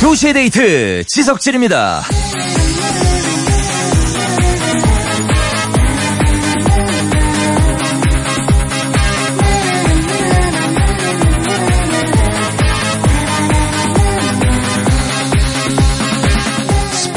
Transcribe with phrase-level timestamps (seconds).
[0.00, 2.02] 도시의 데이트 지석진입니다.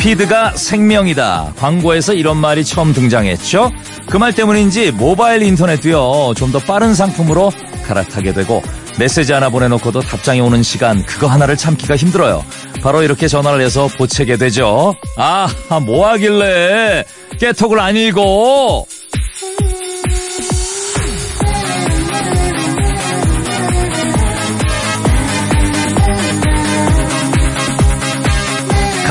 [0.01, 1.53] 스피드가 생명이다.
[1.57, 3.71] 광고에서 이런 말이 처음 등장했죠.
[4.09, 6.33] 그 말 때문인지 모바일 인터넷도요.
[6.35, 7.51] 좀 더 빠른 상품으로
[7.85, 8.61] 갈아타게 되고
[8.99, 12.43] 메시지 하나 보내놓고도 답장이 오는 시간 그거 하나를 참기가 힘들어요.
[12.81, 14.95] 바로 이렇게 전화를 해서 보채게 되죠.
[15.17, 15.47] 아,
[15.85, 17.05] 뭐 하길래
[17.39, 18.83] 깨톡을 안 읽어?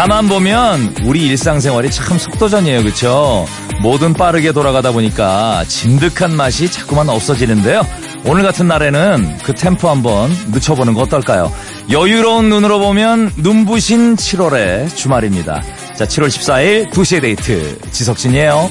[0.00, 2.84] 가만 보면 우리 일상생활이 참 속도전이에요.
[2.84, 3.44] 그렇죠?
[3.82, 7.82] 뭐든 빠르게 돌아가다 보니까 진득한 맛이 자꾸만 없어지는데요.
[8.24, 11.52] 오늘 같은 날에는 그 템포 한번 늦춰보는 거 어떨까요?
[11.90, 15.62] 여유로운 눈으로 보면 눈부신 7월의 주말입니다.
[15.94, 18.70] 자, 7월 14일 2시의 데이트 지석진이에요.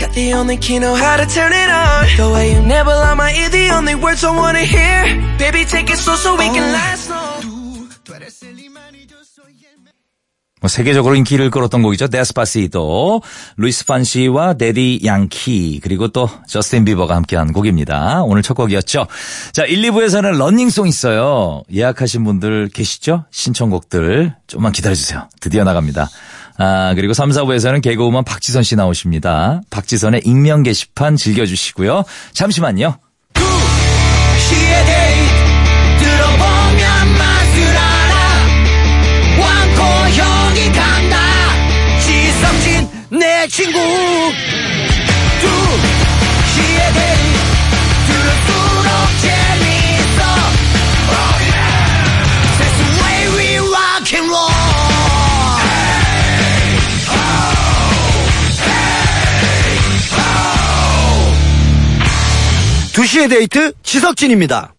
[0.00, 2.06] Got the only key, know how to turn it on.
[2.16, 5.04] The way you never lie my ear, the only words I wanna hear.
[5.38, 7.60] Baby, take it slow so we can last long.
[10.60, 12.08] 뭐 세계적으로 인기를 끌었던 곡이죠.
[12.08, 13.22] Despacito
[13.56, 18.22] 루이스 폰시와 대디 양키 그리고 또 저스틴 비버가 함께한 곡입니다.
[18.24, 19.06] 오늘 첫 곡이었죠.
[19.52, 21.62] 자 1, 2부에서는 running song 있어요.
[21.72, 23.24] 예약하신 분들 계시죠?
[23.30, 25.28] 신청곡들 좀만 기다려주세요.
[25.40, 26.08] 드디어 나갑니다.
[26.62, 29.62] 아, 그리고 3, 4부에서는 개그우먼 박지선 씨 나오십니다.
[29.70, 32.04] 박지선의 익명 게시판 즐겨주시고요.
[32.34, 32.98] 잠시만요.
[43.50, 44.09] 친구
[63.20, 64.74] 두시의 데이트 지석진입니다.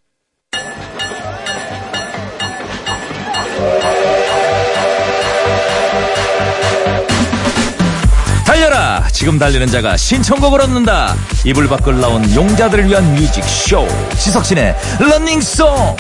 [8.46, 9.08] 달려라!
[9.12, 11.16] 지금 달리는 자가 신청곡을 얻는다.
[11.46, 13.88] 이불 밖을 나온 용자들을 위한 뮤직쇼.
[14.18, 15.96] 지석진의 런닝송!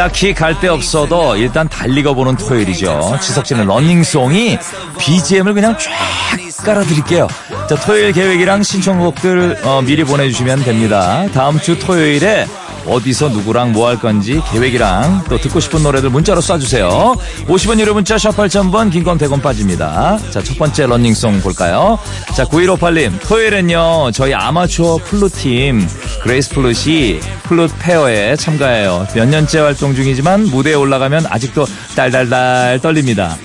[0.00, 3.18] 딱히 갈 데 없어도 일단 달리고 보는 토요일이죠.
[3.20, 4.56] 지석진의 런닝송이
[4.98, 7.28] BGM을 그냥 쫙 깔아드릴게요.
[7.68, 11.26] 자, 토요일 계획이랑 신청곡들 어, 미리 보내주시면 됩니다.
[11.34, 12.46] 다음 주 토요일에
[12.86, 17.16] 어디서 누구랑 뭐 할 건지 계획이랑 또 듣고 싶은 노래들 문자로 쏴주세요.
[17.46, 20.18] 50원 유료 문자 샵 8000번 긴건 100원 빠집니다.
[20.30, 21.98] 자, 첫 번째 런닝송 볼까요?
[22.36, 23.20] 자, 9158님.
[23.20, 24.10] 토요일엔요.
[24.12, 25.86] 저희 아마추어 플룻팀
[26.22, 29.06] 그레이스 플룻이 플룻 페어에 참가해요.
[29.14, 31.66] 몇 년째 활동 중이지만 무대에 올라가면 아직도
[31.96, 33.36] 달달달 떨립니다.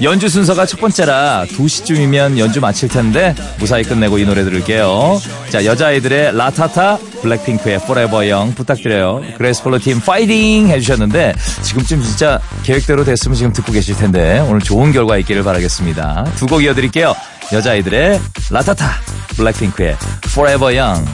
[0.00, 5.20] 연주 순서가 첫 번째라 2시쯤이면 연주 마칠 텐데 무사히 끝내고 이 노래 들을게요.
[5.50, 9.22] 자, 여자아이들의 LATATA, 블랙핑크의 Forever Young 부탁드려요.
[9.36, 14.92] 그레이스 플룻 팀 파이팅 해주셨는데 지금쯤 진짜 계획대로 됐으면 지금 듣고 계실 텐데 오늘 좋은
[14.92, 16.24] 결과 있기를 바라겠습니다.
[16.36, 17.14] 두 곡 이어드릴게요.
[17.52, 18.20] 여자아이들의
[18.50, 18.88] 라타타,
[19.36, 19.96] 블랙핑크의
[20.26, 21.08] Forever Young.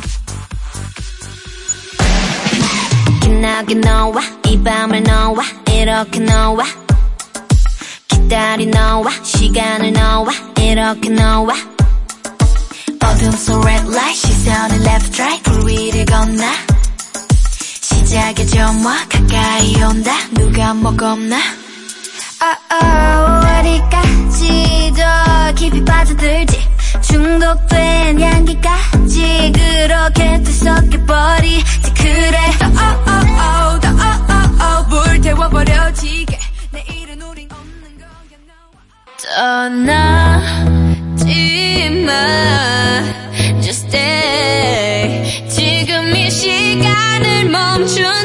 [3.22, 5.42] 기나게 너와 이 밤을 너와
[5.72, 6.64] 이렇게 너와
[8.34, 10.26] 기다린 너와 시간을 너와
[10.58, 11.54] 이렇게 너와
[13.00, 16.44] 어둠 속 red light 시선을 left right 불 위를 건너.
[17.80, 20.10] 시작의 점화 가까이 온다.
[20.32, 21.36] 누가 뭐 겁나?
[22.42, 26.58] Oh, oh, 어디까지 더 깊이 빠져들지.
[27.02, 31.94] 중독된 향기까지 그렇게 뒤섞여버리지.
[31.94, 32.50] 그래.
[32.58, 35.93] 더 oh, oh, oh, 더 oh, oh, oh, 불태워버려
[39.24, 40.44] 떠나지
[42.04, 42.12] 마
[43.60, 45.48] Just stay.
[45.48, 48.23] 지금 이 시간을 멈춘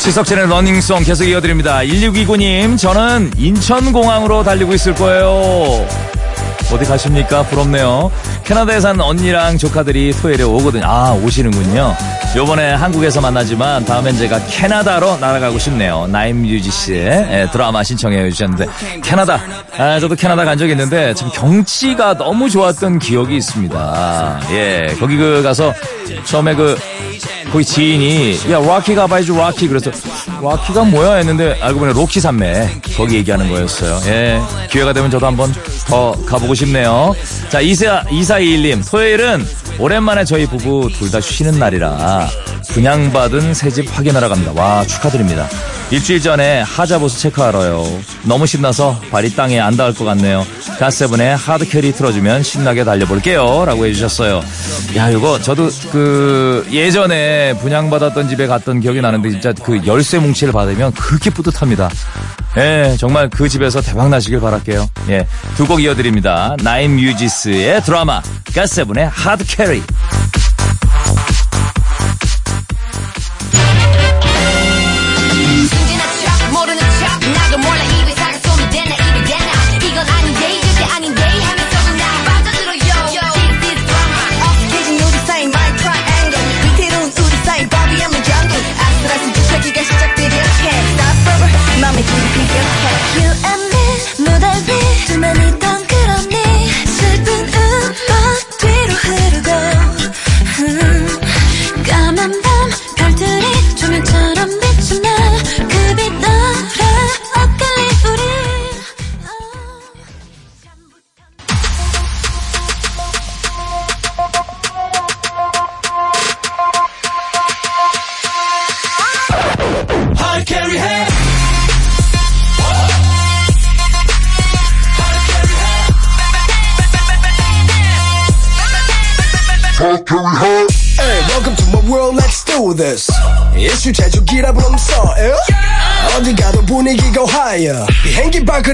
[0.00, 1.80] 지석진의 running song 계속 이어드립니다.
[1.80, 5.86] 1629님, 저는 인천공항으로 달리고 있을 거예요.
[6.72, 7.42] 어디 가십니까?
[7.44, 8.10] 부럽네요.
[8.44, 10.84] 캐나다에 사는 언니랑 조카들이 토요일에 오거든요.
[10.86, 11.94] 아, 오시는군요.
[12.36, 16.06] 요번에 한국에서 만나지만 다음엔 제가 캐나다로 날아가고 싶네요.
[16.06, 18.66] 나인뮤지스의 예, 드라마 신청해 주셨는데
[19.02, 19.40] 캐나다.
[19.76, 24.40] 아, 저도 캐나다 간 적이 있는데 참 경치가 너무 좋았던 기억이 있습니다.
[24.52, 25.74] 예, 거기 그 가서
[26.24, 26.78] 처음에 그
[27.50, 29.66] 거기 지인이 야 Rocky 가봐야지 Rocky.
[29.66, 29.90] 그래서
[30.40, 31.14] Rocky가 뭐야?
[31.16, 33.98] 했는데 알고 보니 로키 산맥 거기 얘기하는 거였어요.
[34.06, 34.40] 예
[34.70, 35.52] 기회가 되면 저도 한번
[35.88, 37.12] 더 가보고 싶네요.
[37.48, 38.82] 자 이사 이사이일님.
[38.84, 39.44] 토요일은
[39.78, 42.19] 오랜만에 저희 부부 둘 다 쉬는 날이라
[42.72, 44.52] 분양받은 새 집 확인하러 갑니다.
[44.54, 45.48] 와 축하드립니다.
[45.90, 47.84] 일주일 전에 하자보수 체크하러요.
[48.22, 50.46] 너무 신나서 발이 땅에 안 닿을 것 같네요.
[50.78, 53.64] 갓세븐의 Hard Carry 틀어주면 신나게 달려볼게요.
[53.64, 54.40] 라고 해주셨어요.
[54.96, 60.92] 야 이거 저도 그 예전에 분양받았던 집에 갔던 기억이 나는데 진짜 그 열쇠 뭉치를 받으면
[60.92, 61.88] 그렇게 뿌듯합니다.
[62.58, 64.88] 예 정말 그 집에서 대박 나시길 바랄게요.
[65.08, 65.26] 예
[65.56, 66.56] 두 곡 이어드립니다.
[66.62, 68.20] 나인 뮤지스의 드라마
[68.54, 69.82] 가세븐의 하드캐리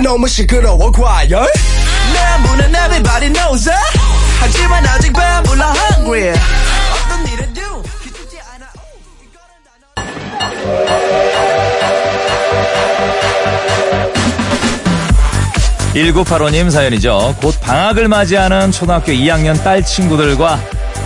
[0.06, 1.50] 너무 시끄러워, 과열.
[2.12, 3.98] 내 문은 everybody knows it.
[4.38, 6.30] 하지만 아직 배불러 hungry.
[6.30, 7.82] 어떤 일을 do?
[8.04, 8.66] 기쁘지 않아.
[15.94, 17.34] 일9 8 5님 사연이죠.
[17.42, 20.60] 곧 방학을 맞이하는 초등학교 2학년 딸 친구들과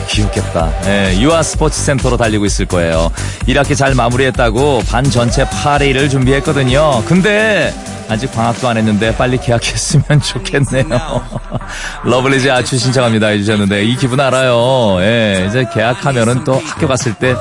[0.09, 0.75] 귀엽겠다.
[0.85, 3.11] 예, 유아 스포츠 센터로 달리고 있을 거예요.
[3.49, 7.03] 1학기 잘 마무리했다고 반 전체 파레이를 준비했거든요.
[7.07, 7.73] 근데
[8.11, 11.41] 아직 방학도 안 했는데 빨리 개학했으면 좋겠네요.
[12.05, 14.97] 러블리즈 아추 신청합니다 해주셨는데 이 기분 알아요.
[15.01, 17.35] 예, 이제 개학하면은 또 학교 갔을 때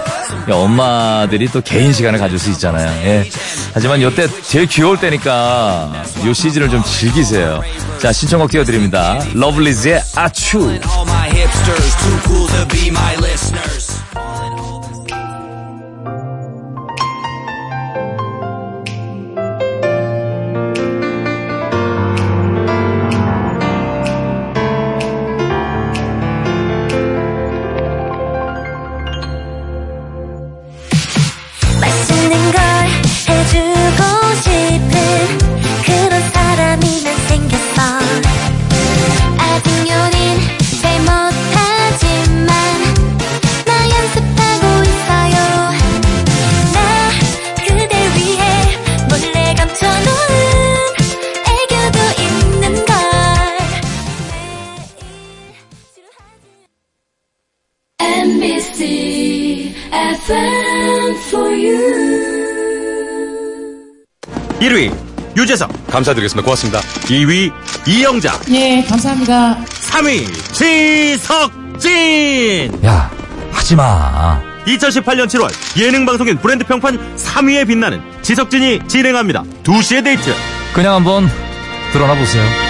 [0.50, 2.88] 엄마들이 또 개인 시간을 가질 수 있잖아요.
[3.04, 3.30] 예.
[3.74, 7.62] 하지만 요때 제일 귀여울 때니까 요 시즌을 좀 즐기세요.
[8.00, 9.20] 자, 신청곡 띄워드립니다.
[9.34, 10.80] 러블리즈의 아추.
[66.00, 67.52] 감사드리겠습니다 고맙습니다 2위
[67.88, 69.58] 이영자 예, 감사합니다.
[69.66, 70.28] 3위
[71.74, 73.12] 지석진 야,
[73.52, 74.42] 하지 마.
[74.66, 75.50] 2018년 7월
[75.82, 80.34] 예능 방송인 브랜드 평판 3위에 빛나는 지석진이 진행합니다 2시의 데이트
[80.74, 81.30] 그냥 한번
[81.92, 82.69] 드러나 보세요.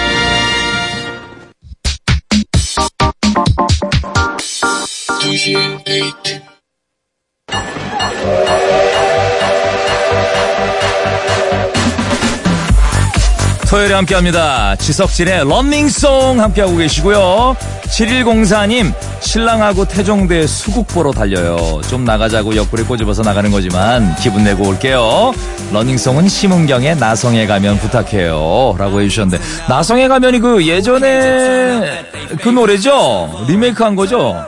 [13.70, 14.74] 토요일에 함께합니다.
[14.74, 17.54] 지석진의 런닝송 함께하고 계시고요.
[17.84, 21.80] 7104님 신랑하고 태종대 수국 보러 달려요.
[21.88, 25.32] 좀 나가자고 옆구리 꼬집어서 나가는 거지만 기분 내고 올게요.
[25.72, 28.74] 런닝송은 심은경의 나성에 가면 부탁해요.
[28.76, 32.02] 라고 해주셨는데 나성에 가면이 그 예전에
[32.42, 33.44] 그 노래죠?
[33.46, 34.44] 리메이크한 거죠?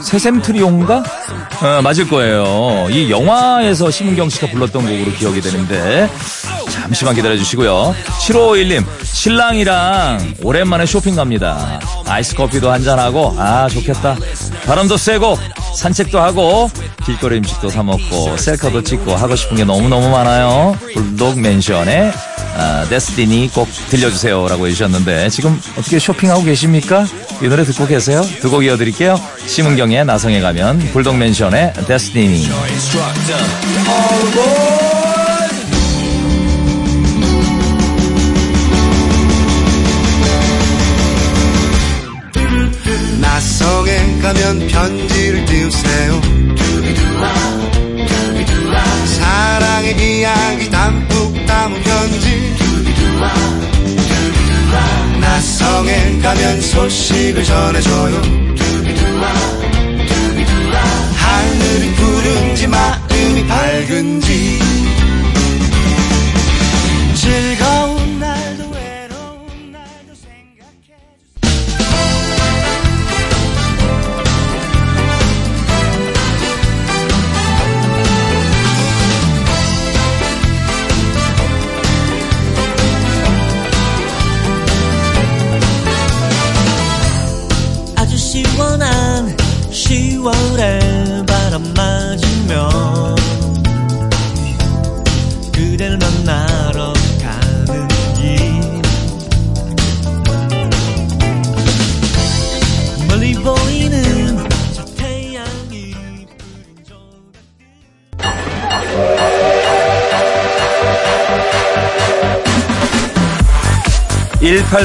[0.00, 1.02] 새샘트리온가?
[1.62, 2.86] 어, 맞을 거예요.
[2.90, 6.08] 이 영화에서 심은경 씨가 불렀던 곡으로 기억이 되는데
[6.70, 7.94] 잠시만 기다려주시고요.
[8.20, 11.80] 7551님 신랑이랑 오랜만에 쇼핑 갑니다.
[12.06, 14.16] 아이스 커피도 한잔하고 아 좋겠다.
[14.66, 15.38] 바람도 쐬고
[15.76, 16.70] 산책도 하고
[17.04, 20.76] 길거리 음식도 사 먹고 셀카도 찍고 하고 싶은 게 너무너무 많아요.
[20.94, 22.12] 불독 맨션의
[22.54, 27.06] 아, 데스티니 꼭 들려주세요 라고 해주셨는데 지금 어떻게 쇼핑하고 계십니까?
[27.40, 28.22] 이 노래 듣고 계세요?
[28.40, 29.18] 두 곡 이어드릴게요.
[29.46, 32.48] 심은 경의 나성에 가면 불독 맨션의 데스티니
[43.20, 46.20] 나성에 가면 편지를 띄우세요.
[49.06, 52.52] 사랑의 이야기 담뿍 담은 편지.
[55.20, 58.41] 나성에 가면 소식을 전해줘요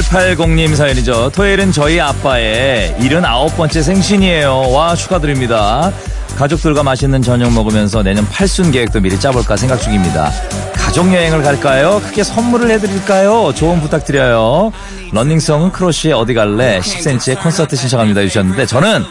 [0.02, 1.30] 1880님 사연이죠.
[1.30, 4.70] 토요일은 저희 아빠의 79번째 생신이에요.
[4.70, 5.92] 와, 축하드립니다.
[6.36, 10.30] 가족들과 맛있는 저녁 먹으면서 내년 팔순 계획도 미리 짜볼까 생각 중입니다.
[10.74, 12.00] 가족여행을 갈까요?
[12.04, 13.52] 크게 선물을 해드릴까요?
[13.54, 14.72] 조언 부탁드려요.
[15.12, 16.78] 런닝성은 크로시에 어디 갈래?
[16.80, 18.20] 10cm의 콘서트 신청합니다.
[18.22, 19.04] 주셨는데 저는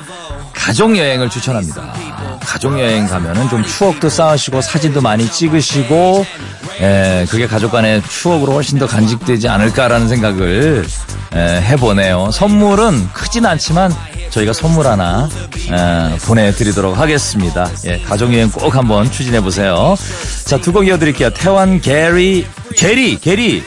[0.53, 1.93] 가족여행을 추천합니다.
[2.39, 6.25] 가족여행 가면은 좀 추억도 쌓으시고 사진도 많이 찍으시고
[6.81, 10.85] 예, 그게 가족 간의 추억으로 훨씬 더 간직되지 않을까라는 생각을
[11.35, 12.29] 예, 해보네요.
[12.31, 13.93] 선물은 크진 않지만
[14.29, 15.27] 저희가 선물 하나
[15.71, 17.69] 예, 보내드리도록 하겠습니다.
[17.85, 19.95] 예, 가족여행 꼭 한번 추진해보세요.
[20.45, 21.31] 자, 두 곡 이어드릴게요.
[21.31, 23.63] 태완 게리, 게리, 게리.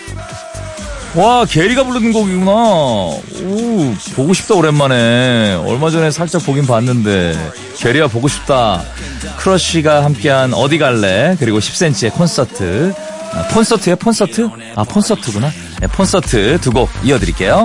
[1.17, 2.53] 와, 게리가 부르는 곡이구나.
[2.53, 5.55] 오, 보고 싶다, 오랜만에.
[5.67, 7.37] 얼마 전에 살짝 보긴 봤는데.
[7.79, 8.83] 게리가 보고 싶다.
[9.39, 11.37] 크러쉬가 함께한 어디 갈래?
[11.41, 12.93] 그리고 10cm의 콘서트.
[13.33, 14.49] 아, 콘서트에 콘서트?
[14.77, 15.51] 아, 콘서트구나.
[15.81, 17.65] 네, 콘서트 두 곡 이어드릴게요.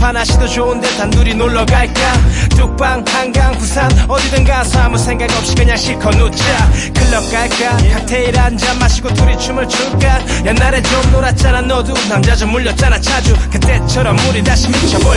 [0.00, 2.00] 파 날씨도 좋은데 단둘이 놀러 갈까?
[2.56, 6.44] 뚝방 한강 부산 어디든 가서 아무 생각 없이 그냥 실컷 웃자.
[6.94, 7.76] 클럽 갈까?
[7.76, 10.20] 칵테일 한 잔 마시고 둘이 춤을 출까?
[10.46, 11.92] 옛날에 좀 놀았잖아 너도.
[12.08, 13.36] 남자 좀 물렸잖아 자주.
[13.50, 15.16] 그때처럼 우리 다시 미쳐볼까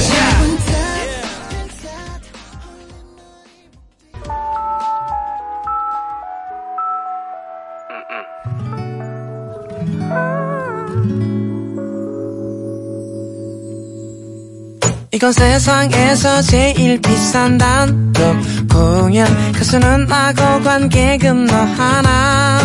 [15.24, 18.36] 이건 세상에서 제일 비싼 단독
[18.70, 22.60] 공연 가수는 나고 관객은 너 하나.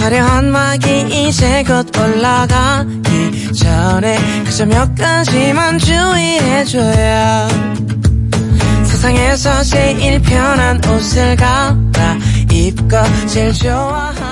[0.00, 7.48] 화려한 막이 이제 곧 올라가기 전에 그저 몇 가지만 주의해줘야.
[8.84, 12.18] 세상에서 제일 편한 옷을 갈아
[12.52, 14.23] 입고 제일 좋아하는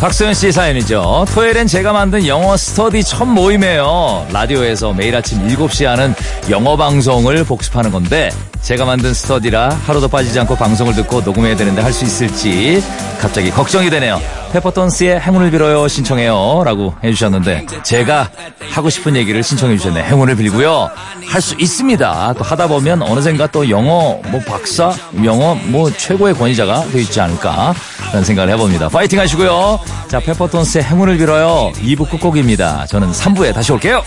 [0.00, 1.24] 박소연 씨 사연이죠.
[1.32, 4.26] 토요일엔 제가 만든 영어 스터디 첫 모임이에요.
[4.30, 6.14] 라디오에서 매일 아침 7시에 하는
[6.50, 8.30] 영어 방송을 복습하는 건데
[8.62, 12.82] 제가 만든 스터디라 하루도 빠지지 않고 방송을 듣고 녹음해야 되는데 할 수 있을지
[13.20, 14.20] 갑자기 걱정이 되네요.
[14.52, 18.28] 페퍼톤스의 행운을 빌어요 신청해요 라고 해주셨는데 제가
[18.72, 20.02] 하고 싶은 얘기를 신청해 주셨네.
[20.04, 20.90] 행운을 빌고요.
[21.26, 22.34] 할 수 있습니다.
[22.36, 24.92] 또 하다 보면 어느샌가 또 영어 뭐 박사,
[25.24, 27.72] 영어 뭐 최고의 권위자가 되어 있지 않을까
[28.08, 28.88] 라는 생각을 해봅니다.
[28.88, 29.80] 파이팅 하시고요.
[30.08, 31.72] 자, 페퍼톤스의 행운을 빌어요.
[31.76, 32.86] 2부 끝곡입니다.
[32.86, 34.02] 저는 3부에 다시 올게요.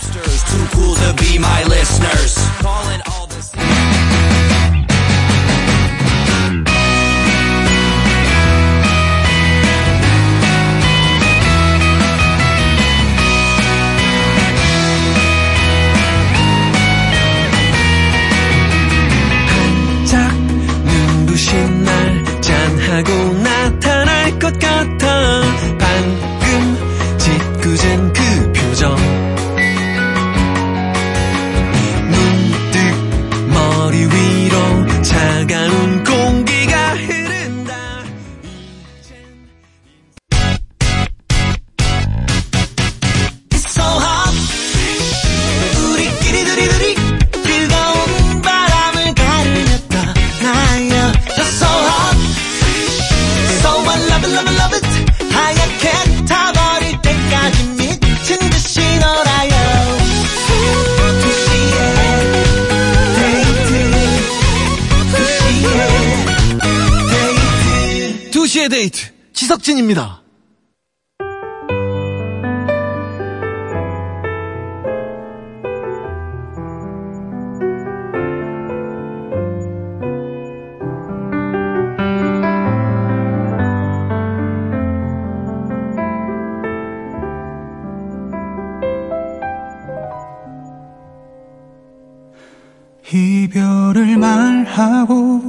[93.20, 95.42] 이별을 말하고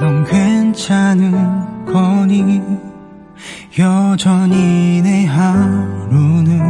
[0.00, 2.60] 넌 괜찮은 거니?
[3.78, 6.60] 여전히 내 하루는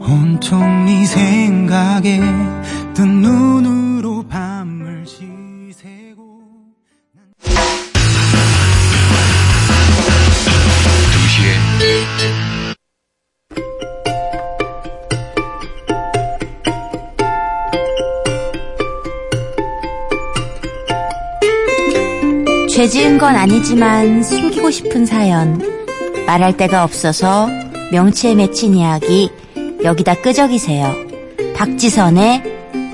[0.00, 2.20] 온통 네 생각에
[2.94, 3.93] 뜬 밤을
[22.84, 25.58] 죄 지은 건 아니지만 숨기고 싶은 사연.
[26.26, 27.48] 말할 데가 없어서
[27.90, 29.30] 명치에 맺힌 이야기
[29.82, 30.94] 여기다 끄적이세요.
[31.56, 32.42] 박지선의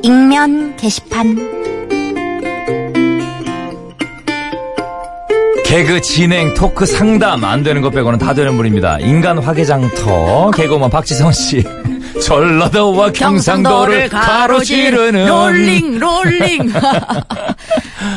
[0.04, 1.37] 익명 게시판.
[5.64, 9.00] 개그 진행, 토크 상담 안 되는 것 빼고는 다 되는 분입니다.
[9.00, 11.64] 인간 화개장터 개그우먼 박지선 씨.
[12.18, 16.72] 전라도와 경상도를 가로지르는 롤링 롤링.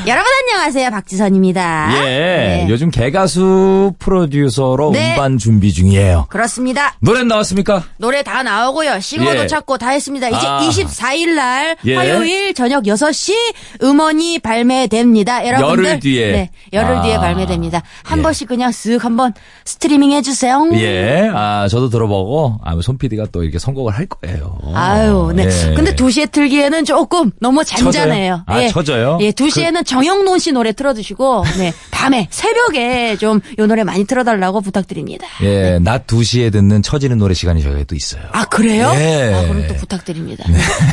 [0.07, 1.89] 여러분 안녕하세요 박지선입니다.
[1.97, 2.67] 예, 네.
[2.69, 5.11] 요즘 개가수 프로듀서로 네.
[5.11, 6.27] 음반 준비 중이에요.
[6.29, 6.95] 그렇습니다.
[6.99, 7.83] 노래 나왔습니까?
[7.97, 8.99] 노래 다 나오고요.
[8.99, 9.47] 싱어도 예.
[9.47, 10.29] 찾고 다 했습니다.
[10.29, 10.59] 이제 아.
[10.59, 11.95] 24일 날 예.
[11.95, 13.33] 화요일 저녁 6시
[13.81, 15.45] 음원이 발매됩니다.
[15.47, 16.31] 여러분들 열흘 뒤에.
[16.31, 17.01] 네, 열흘 아.
[17.01, 17.81] 뒤에 발매됩니다.
[18.03, 18.23] 한 예.
[18.23, 19.33] 번씩 그냥 쓱 한번
[19.65, 20.67] 스트리밍 해 주세요.
[20.73, 24.57] 예, 아, 저도 들어보고, 아, 손 PD가 또 이렇게 선곡 을 할 거예요.
[24.73, 25.45] 아유, 네.
[25.45, 25.73] 예.
[25.75, 28.43] 근데 2시에 틀기에는 조금 너무 잔잔해요.
[28.45, 29.17] 아, 쳐져요?
[29.21, 31.73] 예, 2시에는 정영돈 씨 노래 틀어주시고, 네.
[31.91, 35.27] 밤에, 새벽에 좀 요 노래 많이 틀어달라고 부탁드립니다.
[35.43, 38.23] 예, 낮 2시에 듣는 처지는 노래 시간이 저희도 있어요.
[38.31, 38.91] 아, 그래요?
[38.95, 39.33] 예.
[39.33, 40.43] 아, 그럼 또 부탁드립니다.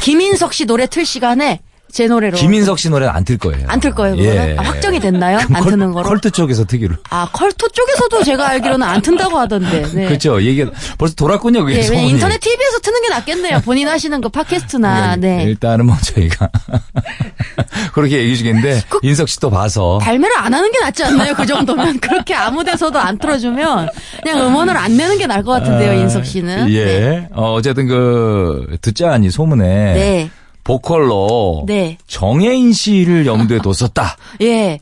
[0.02, 1.60] 김인석 씨 노래 틀 시간에
[1.92, 2.36] 제 노래로.
[2.36, 3.66] 김인석 씨 노래는 안 틀 거예요.
[3.68, 4.58] 안 틀 거예요, 그거는?
[4.58, 5.38] 아, 확정이 됐나요?
[5.52, 6.08] 안 컬- 트는 거로?
[6.08, 6.96] 컬투 쪽에서 트기로.
[7.10, 9.86] 아, 컬투 쪽에서도 제가 알기로는 안 튼다고 하던데.
[9.94, 10.06] 네.
[10.06, 10.42] 그렇죠.
[10.42, 10.64] 얘기
[10.98, 11.64] 벌써 돌았군요.
[11.64, 12.10] 그게 예, 소문이.
[12.10, 13.60] 인터넷 TV에서 트는 게 낫겠네요.
[13.64, 15.44] 본인 하시는 거 팟캐스트나, 네.
[15.44, 16.48] 일단은 뭐 저희가
[17.92, 21.32] 그렇게 얘기 중인데 인석 씨 또 봐서 발매를 안 하는 게 낫지 않나요?
[21.34, 23.88] 그 정도면 그렇게 아무 데서도 안 틀어주면
[24.22, 26.70] 그냥 음원을 안 내는 게 나을 것 같은데요, 인석 씨는.
[26.70, 26.84] 예.
[26.84, 27.28] 네.
[27.32, 30.30] 어, 어쨌든 그 듣자니 소문에 네.
[30.64, 31.98] 보컬로 네.
[32.06, 34.16] 정혜인 씨를 염두에 뒀었다.
[34.42, 34.78] 예.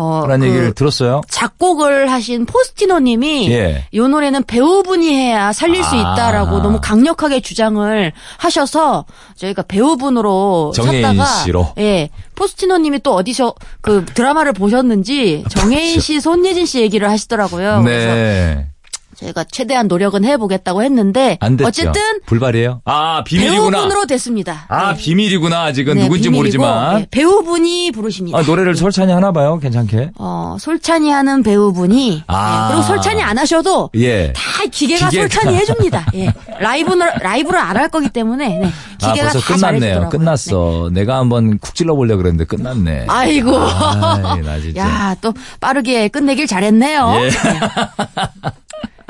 [0.00, 1.22] 어, 라는 그 얘기를 들었어요.
[1.28, 3.84] 작곡을 하신 포스티노님이 예.
[3.90, 6.12] 이 노래는 배우분이 해야 살릴 수 아.
[6.14, 11.72] 있다라고 너무 강력하게 주장을 하셔서 저희가 배우분으로 정혜인 찾다가 씨로?
[11.78, 17.82] 예 포스티노님이 또 어디서 그 드라마를 보셨는지 정혜인 씨, 손예진 씨 얘기를 하시더라고요.
[17.82, 18.68] 그래서 네.
[19.18, 21.66] 저희가 최대한 노력은 해보겠다고 했는데 안 됐죠.
[21.68, 22.82] 어쨌든 불발이에요.
[22.84, 23.70] 아 비밀이구나.
[23.78, 24.66] 배우분으로 됐습니다.
[24.68, 25.02] 아 네.
[25.02, 25.64] 비밀이구나.
[25.64, 28.38] 아직은 네, 누군지 비밀이고, 모르지만 예, 배우분이 부르십니다.
[28.38, 29.58] 아, 노래를 설찬이 하나 봐요.
[29.58, 30.10] 괜찮게.
[30.18, 32.68] 어, 솔찬이 하는 배우분이 아.
[32.68, 34.32] 예, 그리고 솔찬이 안 하셔도 예.
[34.34, 35.28] 다 기계가, 기계가.
[35.28, 36.06] 솔찬히 해줍니다.
[36.14, 36.32] 예.
[36.60, 38.66] 라이브는, 라이브를 안 할 거기 때문에, 네.
[39.02, 39.80] 아, 기계가 벌써 다 끝났네요.
[39.80, 40.08] 잘해주더라고요.
[40.10, 40.90] 끝났어.
[40.92, 43.04] 내가 한번 쿡 찔러 보려고 그랬는데 끝났네.
[43.08, 43.56] 아이고.
[43.56, 44.80] 아이, 나 진짜.
[44.80, 47.12] 야, 또 빠르게 끝내길 잘했네요.
[47.22, 47.30] 예.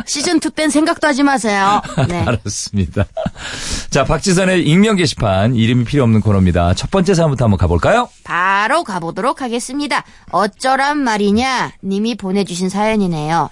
[0.08, 1.82] 시즌2 땐 생각도 하지 마세요.
[2.08, 2.22] 네.
[2.22, 3.04] 알았습니다.
[3.90, 6.74] 자, 박지선의 익명 게시판 이름이 필요 없는 코너입니다.
[6.74, 8.08] 첫 번째 사연부터 한번 가볼까요?
[8.24, 10.04] 바로 가보도록 하겠습니다.
[10.30, 13.50] 어쩌란 말이냐 님이 보내주신 사연이네요.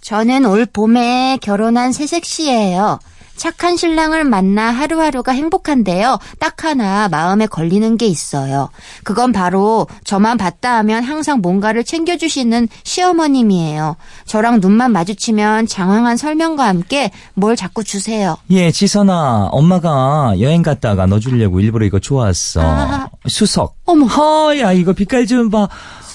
[0.00, 2.98] 저는 올 봄에 결혼한 새색시예요.
[3.36, 6.18] 착한 신랑을 만나 하루하루가 행복한데요.
[6.38, 8.68] 딱 하나 마음에 걸리는 게 있어요.
[9.04, 13.96] 그건 바로 저만 봤다 하면 항상 뭔가를 챙겨주시는 시어머님이에요.
[14.26, 18.36] 저랑 눈만 마주치면 장황한 설명과 함께 뭘 자꾸 주세요.
[18.50, 22.60] 예, 지선아, 엄마가 여행 갔다가 너 주려고 일부러 이거 좋았어.
[22.62, 23.08] 아.
[23.28, 23.76] 수석.
[23.84, 24.06] 어머.
[24.06, 25.68] 허야, 이거 빛깔 좀 봐.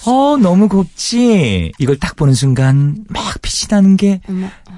[0.06, 1.72] 어, 너무 곱지?
[1.80, 4.22] 이걸 딱 보는 순간 막 빛이 나는 게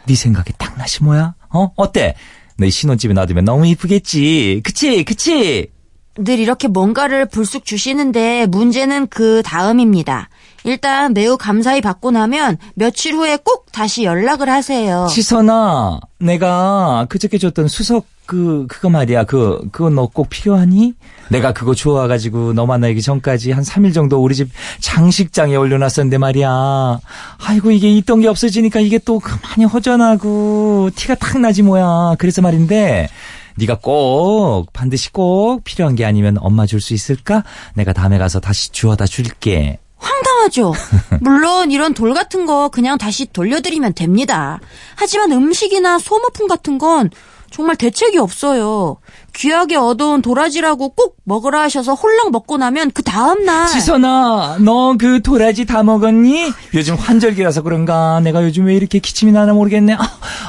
[0.07, 1.35] 네 생각에 딱 나시 뭐야?
[1.53, 1.71] 어?
[1.75, 2.15] 어때?
[2.57, 4.61] 내 신혼집에 놔두면 너무 이쁘겠지?
[4.63, 5.03] 그치?
[5.03, 5.71] 그치?
[6.17, 10.29] 늘 이렇게 뭔가를 불쑥 주시는데 문제는 그 다음입니다.
[10.63, 15.07] 일단 매우 감사히 받고 나면 며칠 후에 꼭 다시 연락을 하세요.
[15.09, 19.23] 지선아, 내가 그저께 줬던 수석 그 그거 말이야.
[19.23, 20.93] 그 그거 너 꼭 필요하니?
[21.29, 24.49] 내가 그거 좋아 가지고 너 만나기 전까지 한 3일 정도 우리 집
[24.81, 26.99] 장식장에 올려 놨었는데 말이야.
[27.47, 32.15] 아이고 이게 있던 게 없어지니까 이게 또 그만이 허전하고 티가 탁 나지 뭐야.
[32.19, 33.09] 그래서 말인데.
[33.55, 37.43] 네가 꼭 반드시 꼭 필요한 게 아니면 엄마 줄 수 있을까?
[37.73, 39.79] 내가 다음에 가서 다시 주워다 줄게.
[39.99, 40.73] 황당하죠?
[41.21, 44.59] 물론 이런 돌 같은 거 그냥 다시 돌려드리면 됩니다.
[44.95, 47.09] 하지만 음식이나 소모품 같은 건
[47.51, 48.97] 정말 대책이 없어요.
[49.35, 55.65] 귀하게 얻어온 도라지라고 꼭 먹으라 하셔서 홀랑 먹고 나면 그 다음날 지선아, 너 그 도라지
[55.65, 56.51] 다 먹었니?
[56.75, 58.19] 요즘 환절기라서 그런가?
[58.19, 59.93] 내가 요즘 왜 이렇게 기침이 나나 모르겠네.
[59.93, 59.99] 아,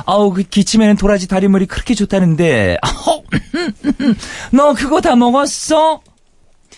[0.05, 2.77] 아우, 그 기침에는 도라지 다리물이 그렇게 좋다는데.
[2.83, 3.23] 아우,
[4.51, 6.01] 너 그거 다 먹었어?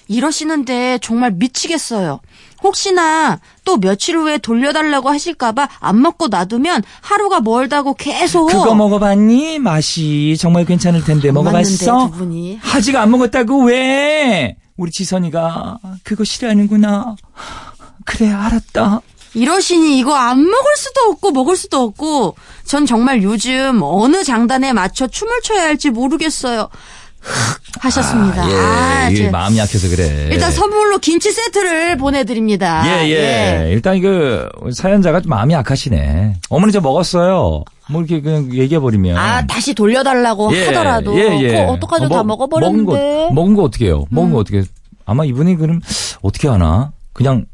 [0.09, 2.21] 이러시는데 정말 미치겠어요.
[2.63, 9.59] 혹시나 또 며칠 후에 돌려달라고 하실까봐 안 먹고 놔두면 하루가 멀다고 계속 그거 먹어봤니?
[9.59, 12.09] 맛이 정말 괜찮을 텐데 안 먹어봤어?
[12.09, 12.61] 맞는데.
[12.75, 14.57] 아직 안 먹었다고 왜?
[14.77, 17.17] 우리 지선이가 그거 싫어하는구나.
[18.05, 19.01] 그래, 알았다.
[19.35, 25.07] 이러시니 이거 안 먹을 수도 없고 먹을 수도 없고 전 정말 요즘 어느 장단에 맞춰
[25.07, 26.69] 춤을 춰야 할지 모르겠어요.
[27.81, 28.51] 하셨습니다.
[28.51, 30.29] 예, 아, 이게 제- 마음이 약해서 그래.
[30.31, 32.83] 일단 선물로 김치 세트를 보내드립니다.
[32.87, 33.71] 예, 예.
[33.73, 36.37] 일단 그 사연자가 좀 마음이 약하시네.
[36.51, 37.65] 어머니 저 먹었어요.
[37.89, 39.17] 뭐 이렇게 그냥 얘기해버리면.
[39.17, 41.49] 아 다시 돌려달라고 예, 하더라도 예, 예.
[41.61, 42.95] 그거 어떡하죠 어, 다 먹- 먹어버렸는데 음.
[42.95, 44.05] 먹은 거, 먹은 거 어떻게 해요?
[44.11, 44.65] 먹은 거 어떻게 해요?
[45.05, 45.81] 아마 이분이 그럼
[46.23, 46.93] 어떻게 하나?
[47.13, 47.47] 그냥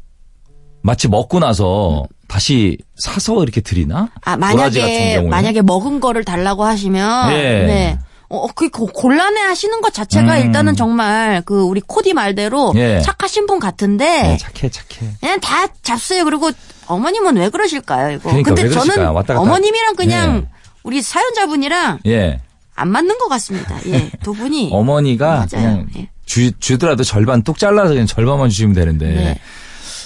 [0.81, 4.09] 마치 먹고 나서 다시 사서 이렇게 드리나?
[4.23, 5.21] 아, 만약에?
[5.21, 7.35] 만약에 먹은 거를 달라고 하시면, 예.
[7.35, 7.99] 네.
[8.29, 10.45] 어, 그, 고- 곤란해 하시는 것 자체가 음.
[10.45, 13.01] 일단은 정말 그 우리 코디 말대로 예.
[13.01, 15.11] 착하신 분 같은데, 네, 착해, 착해.
[15.19, 16.23] 그냥 다 잡수요.
[16.25, 16.51] 그리고
[16.85, 18.29] 어머님은 왜 그러실까요, 이거?
[18.29, 18.69] 그러니까 근데?
[18.69, 19.07] 저는.
[19.07, 20.59] 어머님이랑 그냥 예.
[20.83, 22.39] 우리 사연자분이랑 예.
[22.75, 23.75] 안 맞는 것 같습니다.
[23.87, 24.69] 예, 두 분이.
[24.71, 25.47] 어머니가 맞아요.
[25.49, 26.09] 그냥 예.
[26.25, 29.07] 주, 주더라도 절반 뚝 잘라서 그냥 절반만 주시면 되는데.
[29.07, 29.39] 네.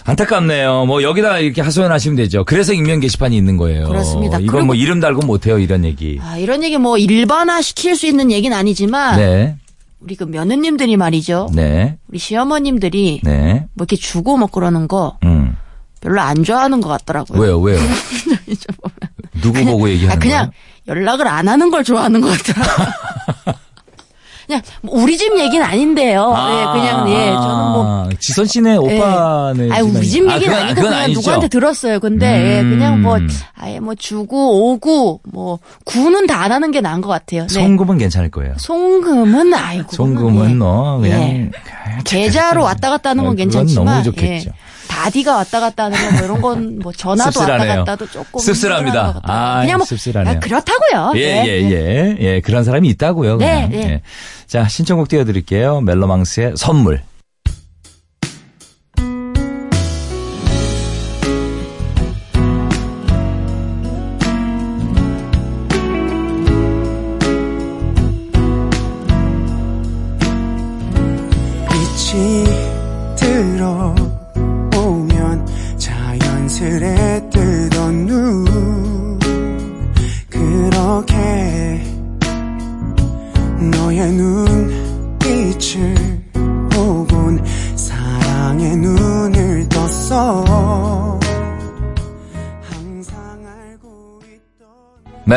[0.05, 0.85] 안타깝네요.
[0.85, 2.43] 뭐 여기다 이렇게 하소연하시면 되죠.
[2.43, 3.87] 그래서 익명 게시판이 있는 거예요.
[3.87, 4.39] 그렇습니다.
[4.39, 6.19] 이건 뭐 이름 달고 못해요 이런 얘기.
[6.21, 9.55] 아, 이런 얘기 뭐 일반화 시킬 수 있는 얘기는 아니지만, 네,
[9.99, 11.49] 우리 그 며느님들이 말이죠.
[11.53, 13.65] 네, 우리 시어머님들이 네.
[13.73, 15.55] 뭐 이렇게 주고 뭐 그러는 거 음.
[16.01, 17.41] 별로 안 좋아하는 것 같더라고요.
[17.41, 17.79] 왜요, 왜요?
[19.41, 20.51] 누구 보고 얘기하는 아, 그냥 거예요?
[20.87, 22.87] 연락을 안 하는 걸 좋아하는 것 같더라고요.
[24.45, 26.33] 그냥 뭐 우리 집 얘기는 아닌데요.
[26.35, 29.69] 예, 그냥 예, 저는 뭐 아, 지선 씨네 오빠네.
[29.71, 31.19] 아, 우리 집 얘기는 아, 아니고 그건 그냥 아니죠.
[31.19, 31.99] 누구한테 들었어요.
[31.99, 32.69] 근데 예, 음.
[32.71, 33.17] 그냥 뭐
[33.55, 37.47] 아예 뭐 주고 오고 뭐 구는 다 안 하는 게 나은 것 같아요.
[37.47, 37.53] 네.
[37.53, 38.55] 송금은 괜찮을 거예요.
[38.57, 40.53] 송금은 아이고 송금은 예.
[40.55, 41.51] 너 그냥 예.
[42.03, 44.51] 계좌로 왔다 갔다 하는 건 아, 괜찮지만 너무 좋겠죠.
[44.83, 44.87] 예.
[44.87, 47.69] 다디가 왔다 갔다 하는 거 뭐 이런 건 뭐 전화도 씁쓸하네요.
[47.69, 49.21] 왔다 갔다도 조금 씁쓸합니다.
[49.23, 50.35] 아, 그냥 뭐 씁쓸하네요.
[50.35, 51.11] 아, 그렇다고요.
[51.15, 52.41] 예, 예, 예, 예, 예.
[52.41, 53.37] 그런 사람이 있다고요.
[53.37, 53.69] 네, 그냥.
[53.69, 53.77] 네.
[53.89, 54.01] 예.
[54.47, 55.81] 자, 신청곡 띄워드릴게요.
[55.81, 57.01] 멜로망스의 선물.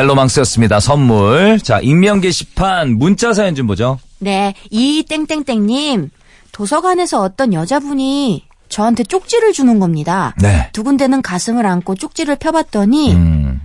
[0.07, 0.79] 멜로망스였습니다.
[0.79, 1.59] 선물.
[1.61, 3.99] 자, 익명 게시판 문자 사연 좀 보죠.
[4.19, 6.09] 네, 이 땡땡땡님
[6.51, 10.33] 도서관에서 어떤 여자분이 저한테 쪽지를 주는 겁니다.
[10.41, 10.69] 네.
[10.73, 13.61] 두 군데는 가슴을 안고 쪽지를 펴봤더니 음.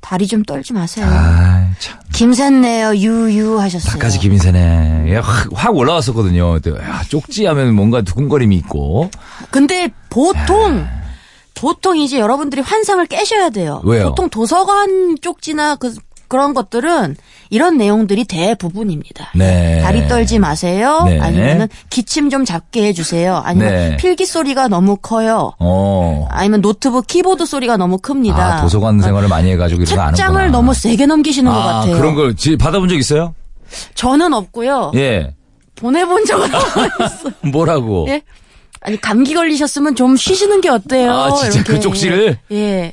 [0.00, 1.06] 다리 좀 떨지 마세요.
[1.08, 1.98] 아, 참.
[2.12, 3.94] 김샜네요, 유유 하셨어요.
[3.94, 5.12] 나까지 김인세네.
[5.14, 6.56] 야, 확, 확 올라왔었거든요.
[6.56, 9.10] 야, 쪽지 하면 뭔가 두근거림이 있고.
[9.50, 10.86] 근데 보통
[11.56, 13.80] 보통 이제 여러분들이 환상을 깨셔야 돼요.
[13.84, 14.10] 왜요?
[14.10, 15.94] 보통 도서관 쪽지나 그
[16.28, 17.16] 그런 것들은
[17.50, 19.30] 이런 내용들이 대부분입니다.
[19.36, 19.80] 네.
[19.82, 21.04] 다리 떨지 마세요.
[21.06, 21.20] 네.
[21.20, 23.36] 아니면은 기침 좀 작게 해주세요.
[23.44, 23.96] 아니면 네.
[23.96, 25.52] 필기 소리가 너무 커요.
[25.60, 26.26] 어.
[26.30, 28.56] 아니면 노트북 키보드 소리가 너무 큽니다.
[28.58, 30.16] 아, 도서관 생활을 많이 해가지고 이런 거 아는구나.
[30.16, 31.96] 책장을 너무 세게 넘기시는 것 아, 같아요.
[31.96, 33.32] 그런 걸 지- 받아본 적 있어요?
[33.94, 34.90] 저는 없고요.
[34.96, 35.32] 예.
[35.76, 36.50] 보내본 적은
[37.00, 37.32] 없어요.
[37.52, 38.06] 뭐라고?
[38.08, 38.22] 예?
[38.86, 41.12] 아니 감기 걸리셨으면 좀 쉬시는 게 어때요?
[41.12, 41.72] 아, 진짜 이렇게.
[41.72, 42.38] 그 쪽지를?
[42.52, 42.92] 예.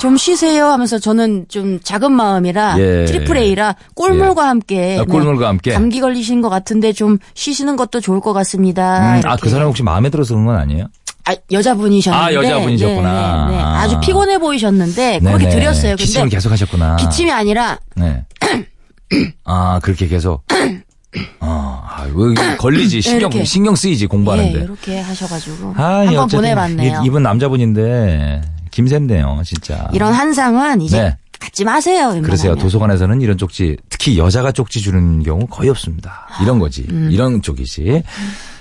[0.00, 3.04] 좀 쉬세요 하면서 저는 좀 작은 마음이라 예.
[3.04, 5.72] triple A라 꿀물과 함께 아, 꿀물과 함께?
[5.72, 8.98] 감기 걸리신 것 같은데 좀 쉬시는 것도 좋을 것 같습니다.
[8.98, 9.40] 음, 아, 이렇게.
[9.42, 10.86] 그 사람 혹시 마음에 들어서 그런 건 아니에요?
[11.26, 13.46] 아, 여자분이셨는데 아, 여자분이셨구나.
[13.46, 13.62] 네, 네, 네.
[13.62, 13.80] 아.
[13.82, 15.50] 아주 피곤해 보이셨는데 그렇게 네네.
[15.54, 15.90] 드렸어요.
[15.90, 16.96] 근데 기침을 계속 하셨구나.
[16.96, 18.24] 기침이 아니라 네.
[19.44, 20.42] 아, 그렇게 계속.
[21.40, 23.00] 어, 아, 왜 이게 걸리지?
[23.00, 23.44] 신경, 이렇게.
[23.44, 24.58] 신경 쓰이지, 예, 공부하는데.
[24.60, 27.02] 이렇게 하셔가지고 아, 한번 보내봤네요.
[27.02, 29.88] 이- 이분 남자분인데, 김샌데요, 진짜.
[29.92, 31.16] 이런 환상은 이제 네.
[31.38, 31.98] 갖지 마세요.
[31.98, 32.22] 웬만하면.
[32.22, 32.54] 그러세요.
[32.56, 36.26] 도서관에서는 이런 쪽지, 특히 여자가 쪽지 주는 경우 거의 없습니다.
[36.42, 36.86] 이런 거지.
[36.90, 37.08] 음.
[37.12, 38.02] 이런 쪽이지.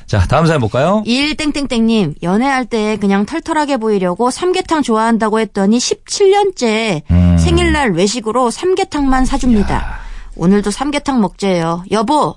[0.06, 1.02] 자, 다음 사연 볼까요?
[1.06, 7.38] 일땡땡땡님 연애할 때 그냥 털털하게 보이려고 삼계탕 좋아한다고 했더니 17년째 음.
[7.40, 10.00] 생일날 외식으로 삼계탕만 사줍니다.
[10.36, 11.84] 오늘도 삼계탕 먹재요.
[11.92, 12.36] 여보,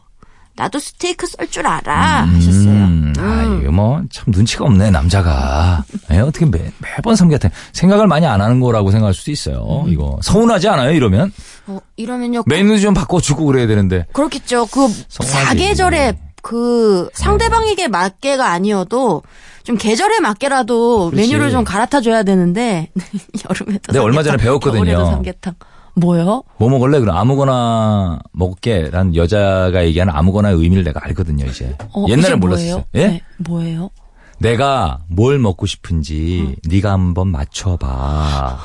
[0.56, 2.70] 나도 스테이크 썰 줄 알아 하셨어요.
[2.70, 5.84] 음, 아, 이거 뭐, 참 눈치가 없네, 남자가.
[6.10, 7.50] 에, 어떻게 매, 매번 삼계탕.
[7.72, 9.84] 생각을 많이 안 하는 거라고 생각할 수도 있어요.
[9.86, 9.92] 음.
[9.92, 10.18] 이거.
[10.22, 11.32] 서운하지 않아요, 이러면?
[11.66, 12.42] 어, 이러면요.
[12.46, 14.06] 메뉴 좀 바꿔주고 그래야 되는데.
[14.12, 14.66] 그렇겠죠.
[14.66, 14.88] 그.
[15.08, 19.22] 사계절에 그 상대방에게 맞게가 아니어도
[19.64, 21.16] 좀 계절에 맞게라도 그렇지.
[21.28, 22.88] 메뉴를 좀 갈아타 줘야 되는데
[23.50, 24.84] 여름에도 내가 얼마 전에 배웠거든요.
[24.84, 25.54] 겨울에도 삼계탕.
[25.96, 26.42] 뭐요?
[26.58, 27.00] 뭐 먹을래?
[27.00, 28.90] 그럼 아무거나 먹게.
[28.90, 31.74] 란 여자가 얘기하는 아무거나의 의미를 내가 알거든요, 이제.
[31.94, 32.66] 어, 옛날에 몰랐어요.
[32.68, 32.84] 뭐예요?
[32.94, 33.06] 예?
[33.08, 33.90] 네, 뭐예요?
[34.38, 38.58] 내가 뭘 먹고 싶은지 네가 한번 맞춰봐.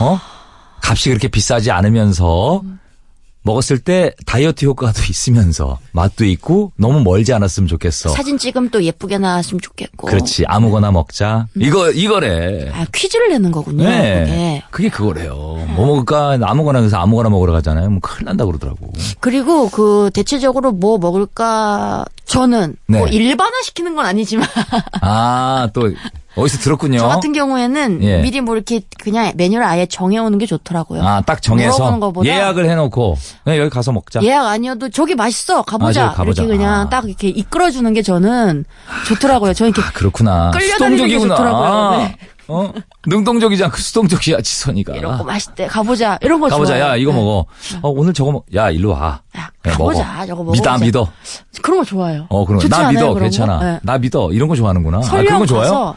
[0.00, 0.18] 어?
[0.82, 2.62] 값이 그렇게 비싸지 않으면서
[3.42, 8.10] 먹었을 때 다이어트 효과도 있으면서 맛도 있고 너무 멀지 않았으면 좋겠어.
[8.10, 10.06] 사진 찍으면 또 예쁘게 나왔으면 좋겠고.
[10.06, 10.44] 그렇지.
[10.46, 11.48] 아무거나 먹자.
[11.56, 12.70] 이거 이거래.
[12.72, 13.84] 아, 퀴즈를 내는 거군요.
[13.84, 14.24] 네.
[14.24, 14.62] 그게.
[14.70, 15.34] 그게 그거래요.
[15.74, 16.38] 뭐 먹을까?
[16.42, 17.90] 아무거나 그래서 아무거나 먹으러 가잖아요.
[17.90, 18.92] 뭐 큰일 난다 그러더라고.
[19.20, 22.98] 그리고 그 대체적으로 뭐 먹을까 저는 네.
[22.98, 24.46] 뭐 일반화 시키는 건 아니지만
[25.00, 25.92] 아, 또
[26.34, 26.98] 어디서 들었군요.
[26.98, 28.22] 저 같은 경우에는 예.
[28.22, 31.02] 미리 뭐 이렇게 그냥 메뉴를 아예 정해오는 게 좋더라고요.
[31.02, 34.22] 아, 딱 정해서 예약을 해놓고 그냥 여기 가서 먹자.
[34.22, 36.42] 예약 아니어도 저기 맛있어 가보자, 아, 가보자.
[36.42, 36.88] 이렇게 그냥 아.
[36.88, 38.64] 딱 이렇게 이끌어주는 게 저는
[39.08, 39.52] 좋더라고요.
[39.52, 40.50] 저는 이렇게 그렇구나.
[40.52, 41.18] 끌려다니는 게.
[41.20, 41.98] 좋더라고요.
[41.98, 42.16] 네.
[42.48, 42.72] 어?
[43.06, 44.94] 능동적이지 않고 수동적이야, 지선이가.
[44.96, 46.74] 이런 거 맛있대 가보자 이런 거 가보자.
[46.74, 46.86] 좋아해요.
[46.92, 47.18] 야, 이거 네.
[47.18, 47.46] 먹어.
[47.82, 49.20] 어, 오늘 저거 먹, 야, 일로 와.
[49.36, 50.04] 야, 야, 가보자.
[50.04, 50.26] 먹어.
[50.26, 50.44] 저거.
[50.52, 51.08] 믿어, 안 믿어?
[51.62, 52.26] 그런 거 좋아요.
[52.30, 52.60] 어, 그럼.
[52.60, 53.00] 좋지 나 믿어.
[53.00, 53.20] 그런 거?
[53.20, 53.58] 괜찮아.
[53.60, 53.80] 네.
[53.82, 54.32] 나 믿어.
[54.32, 54.98] 이런 거 좋아하는구나.
[54.98, 55.62] 아, 그런 거 좋아요?
[55.62, 55.96] 가서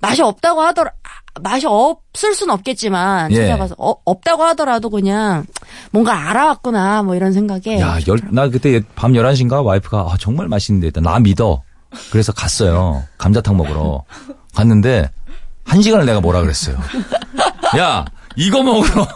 [0.00, 3.36] 맛이 없다고 하더라 아, 맛이 없을 순 없겠지만 예.
[3.36, 5.44] 찾아가서 어, 없다고 하더라도 그냥
[5.90, 10.88] 뭔가 알아왔구나 뭐 이런 생각에 야, 열, 나 그때 밤 11시인가 와이프가 아, 정말 맛있는데
[10.88, 11.62] 일단 나 믿어.
[12.10, 13.04] 그래서 갔어요.
[13.18, 14.04] 감자탕 먹으러.
[14.54, 15.10] 갔는데
[15.64, 16.76] 한 시간을 내가 뭐라 그랬어요.
[17.78, 18.04] 야,
[18.36, 19.06] 이거 먹으러.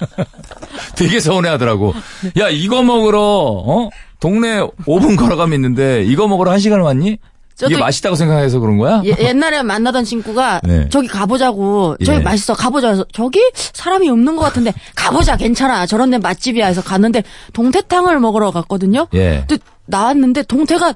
[0.96, 1.94] 되게 서운해 하더라고.
[2.38, 3.88] 야, 이거 먹으러, 어?
[4.20, 7.18] 동네 5분 걸어가면 있는데 이거 먹으러 한 시간을 왔니?
[7.66, 9.02] 이게 맛있다고 생각해서 그런 거야?
[9.04, 10.88] 예- 옛날에 만나던 친구가 네.
[10.90, 12.22] 저기 가보자고 저기 예.
[12.22, 17.22] 맛있어 가보자 해서 저기 사람이 없는 것 같은데 가보자 괜찮아 저런 데 맛집이야 해서 갔는데
[17.52, 19.08] 동태탕을 먹으러 갔거든요.
[19.14, 19.44] 예.
[19.48, 20.94] 근데 나왔는데 동태가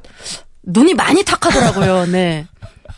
[0.64, 2.06] 눈이 많이 탁하더라고요.
[2.06, 2.46] 네.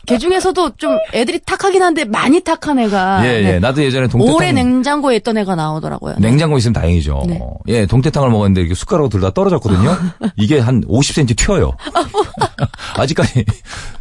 [0.07, 3.55] 개 중에서도 좀 애들이 탁하긴 한데 많이 탁한 애가 예, 네.
[3.55, 3.59] 예.
[3.59, 4.35] 나도 예전에 동태탕.
[4.35, 6.17] 오래 냉장고에 있던 애가 나오더라고요.
[6.19, 6.29] 네.
[6.29, 7.23] 냉장고 있으면 다행이죠.
[7.27, 7.41] 네.
[7.69, 9.97] 예, 동태탕을 먹었는데 이렇게 숟가락으로 들다 떨어졌거든요.
[10.37, 11.73] 이게 한 50cm 튀어요.
[12.97, 13.45] 아직까지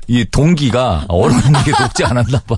[0.07, 2.55] 이 동기가 얼어있는 게 녹지 않았나 봐.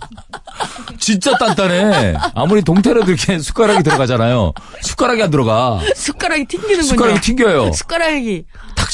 [0.99, 2.15] 진짜 단단해.
[2.33, 4.53] 아무리 동태라도 이렇게 숟가락이 들어가잖아요.
[4.81, 5.79] 숟가락이 안 들어가.
[5.95, 6.83] 숟가락이 튕기는군요.
[6.83, 7.71] 숟가락이 튕겨요.
[7.73, 8.45] 숟가락이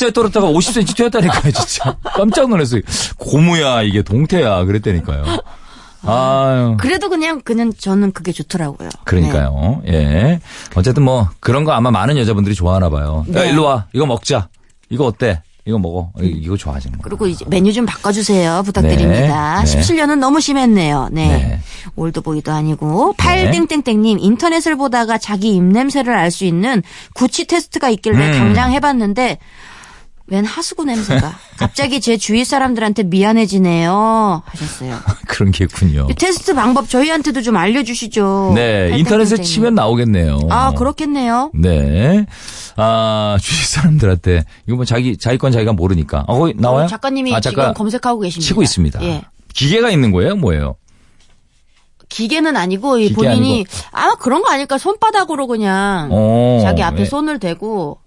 [0.02, 1.96] 탁자에 떨어졌다가 50cm 튀었다니까요, 진짜.
[2.04, 2.82] 깜짝 놀랐어요.
[3.18, 4.66] 고무야, 이게 동태야.
[4.66, 5.24] 그랬다니까요.
[6.04, 6.78] 아유.
[6.80, 8.90] 그래도 그냥 그냥 저는 그게 좋더라고요.
[9.06, 9.84] 그러니까요.
[9.88, 10.40] 예.
[10.74, 13.24] 어쨌든 뭐 그런 거 아마 많은 여자분들이 좋아하나 봐요.
[13.36, 13.50] 야, 네.
[13.52, 13.86] 일로 와.
[13.94, 14.50] 이거 먹자.
[14.90, 15.44] 이거 어때?
[15.66, 16.10] 이거 먹어.
[16.20, 17.04] 이- 이거 좋아하시는 거.
[17.04, 18.64] 그리고 이제 메뉴 좀 바꿔주세요.
[18.66, 19.62] 부탁드립니다.
[19.64, 19.80] 네, 네.
[19.82, 21.10] 17년은 너무 심했네요.
[21.12, 21.28] 네.
[21.28, 21.60] 네.
[21.96, 23.14] 올드보이도 아니고.
[23.18, 26.82] 8땡땡땡님, 인터넷을 보다가 자기 입냄새를 알 수 있는
[27.14, 28.38] 구치 테스트가 있길래 음.
[28.40, 29.38] 당장 해봤는데,
[30.32, 31.38] 웬 하수구 냄새가.
[31.58, 34.41] 갑자기 제 주위 사람들한테 미안해지네요.
[34.46, 34.98] 하셨어요.
[35.28, 36.08] 그런 게 있군요.
[36.10, 38.54] 이 테스트 방법 저희한테도 좀 알려주시죠.
[38.56, 39.44] 네, 인터넷에 8땡땡땡님.
[39.44, 40.39] 치면 나오겠네요.
[40.50, 41.52] 아, 그렇겠네요.
[41.54, 42.26] 네.
[42.78, 46.24] 아, 주위 사람들한테, 이거 뭐 자기, 자기 건 자기가 모르니까.
[46.28, 46.86] 어, 거기 나와요?
[46.86, 48.48] 어, 작가님이 아, 지금 잠깐 검색하고 계십니다.
[48.48, 49.04] 치고 있습니다.
[49.04, 49.24] 예.
[49.54, 50.38] 기계가 있는 거예요?
[50.38, 50.76] 뭐예요?
[52.08, 57.06] 기계는 아니고 이 기계 본인이 아마 그런 거 아닐까 손바닥으로 그냥 어, 자기 앞에 네.
[57.06, 58.00] 손을 대고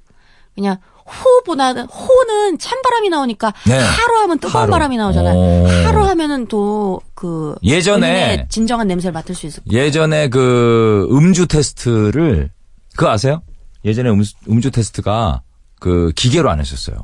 [0.55, 3.79] 그냥 호보다는 호는 찬바람이 나오니까 네.
[3.79, 4.71] 하루 하면 뜨거운 하루.
[4.73, 5.35] 바람이 나오잖아요.
[5.37, 5.67] 어.
[5.87, 9.83] 하루 하면은 또 그 예전에 진정한 냄새를 맡을 수 있을 거예요.
[9.85, 12.51] 예전에 그 음주 테스트를,
[12.97, 13.41] 그거 아세요?
[13.85, 15.41] 예전에 음, 음주 테스트가
[15.81, 16.97] 그 기계로 안 했었어요.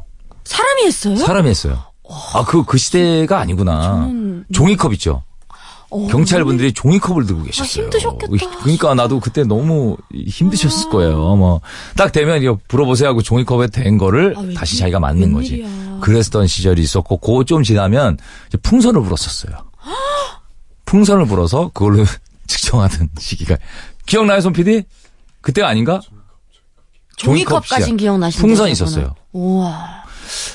[0.45, 1.17] 사람이 했어요?
[1.17, 1.79] 사람이 했어요.
[2.35, 3.81] 아, 그, 그 시대가 아니구나.
[4.11, 5.23] 저는- 종이컵 있죠?
[5.91, 7.85] 어, 경찰분들이 종이컵을 들고 계셨어요.
[7.85, 8.59] 힘드셨겠다.
[8.63, 11.37] 그러니까 나도 그때 너무 힘드셨을 거예요.
[11.37, 11.61] 뭐
[11.97, 15.65] 딱 되면 이거 불어보세요 하고 종이컵에 댄 거를 아, 다시 자기가 맞는 거지.
[16.01, 18.17] 그랬던 시절이 있었고 그거 좀 지나면
[18.49, 19.55] 이제 풍선을 불었었어요.
[20.87, 22.05] 풍선을 불어서 그걸로
[22.47, 23.57] 측정하던 시기가
[24.07, 24.85] 기억나요, 손 PD?
[25.41, 26.01] 그때가 아닌가?
[27.17, 27.97] 종이컵까진 시절.
[27.97, 28.71] 기억나시는데 풍선.
[28.71, 29.15] 있었어요.
[29.33, 30.00] 우와.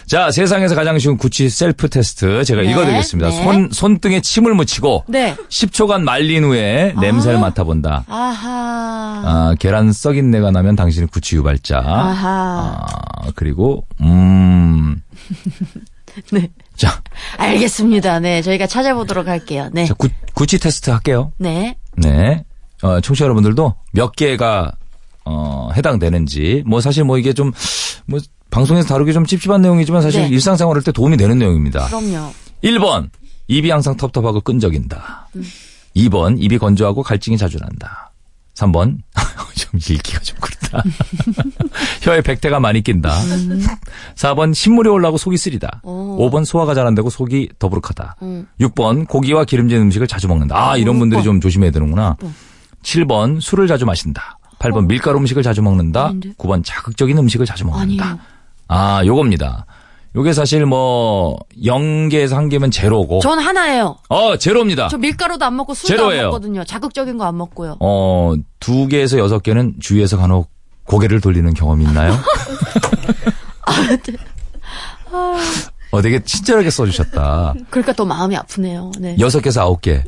[0.07, 3.29] 자, 세상에서 가장 쉬운 구치 셀프 테스트 제가 네, 읽어드리겠습니다.
[3.29, 3.43] 네.
[3.43, 5.35] 손 손등에 침을 묻히고 네.
[5.49, 8.05] 10초간 말린 후에 냄새를 맡아본다.
[8.07, 9.21] 아하.
[9.25, 11.79] 아, 계란 썩인 내가 나면 당신은 구치 유발자.
[11.79, 12.77] 아하.
[12.81, 15.01] 아, 그리고 음.
[16.31, 16.49] 네.
[16.75, 17.01] 자,
[17.37, 18.19] 알겠습니다.
[18.19, 18.41] 네.
[18.41, 19.69] 저희가 찾아보도록 할게요.
[19.73, 19.85] 네.
[19.85, 21.31] 자 구, 구치 테스트 할게요.
[21.37, 21.77] 네.
[21.97, 22.43] 네.
[22.81, 24.71] 어, 청취자 여러분들도 몇 개가
[25.25, 27.51] 어, 해당되는지 뭐 사실 뭐 이게 좀
[28.05, 28.19] 뭐
[28.51, 30.27] 방송에서 다루기 좀 찝찝한 내용이지만 사실 네.
[30.29, 31.85] 일상생활 할때 도움이 되는 내용입니다.
[31.87, 32.31] 그럼요.
[32.63, 33.09] 1번
[33.47, 35.29] 입이 항상 텁텁하고 끈적인다.
[35.95, 38.11] 2번 입이 건조하고 갈증이 자주 난다.
[38.55, 38.97] 3번
[39.55, 40.81] 좀 읽기가 좀 그렇다.
[42.01, 43.11] 혀에 백태가 많이 낀다.
[44.15, 45.81] 4번 신물이 올라오고 속이 쓰리다.
[45.83, 46.29] 오.
[46.29, 48.15] 5번 소화가 잘 안 되고 속이 더부룩하다.
[48.21, 48.47] 음.
[48.61, 50.55] 6번 고기와 기름진 음식을 자주 먹는다.
[50.71, 52.15] 아, 이런 분들이 좀 조심해야 되는구나.
[52.83, 54.37] 7번 술을 자주 마신다.
[54.59, 56.07] 8번 밀가루 음식을 자주 먹는다.
[56.07, 56.33] 아닌데?
[56.37, 58.05] 9번 자극적인 음식을 자주 먹는다.
[58.05, 58.19] 아니에요.
[58.67, 59.65] 아, 요겁니다.
[60.15, 63.19] 요게 사실 뭐 0개에서 1개면 제로고.
[63.19, 63.97] 전 하나예요.
[64.09, 64.87] 어, 제로입니다.
[64.87, 66.21] 저 밀가루도 안 먹고 술도 제로예요.
[66.21, 66.63] 안 먹거든요.
[66.63, 67.75] 자극적인 거 안 먹고요.
[67.81, 70.49] 어, 두 개에서 여섯 개는 주위에서 간혹
[70.85, 72.15] 고개를 돌리는 경험이 있나요?
[75.91, 77.53] 어, 되게 친절하게 써주셨다.
[77.69, 78.91] 그러니까 또 마음이 아프네요.
[78.99, 79.15] 네.
[79.19, 80.03] 여섯 개에서 아홉 개.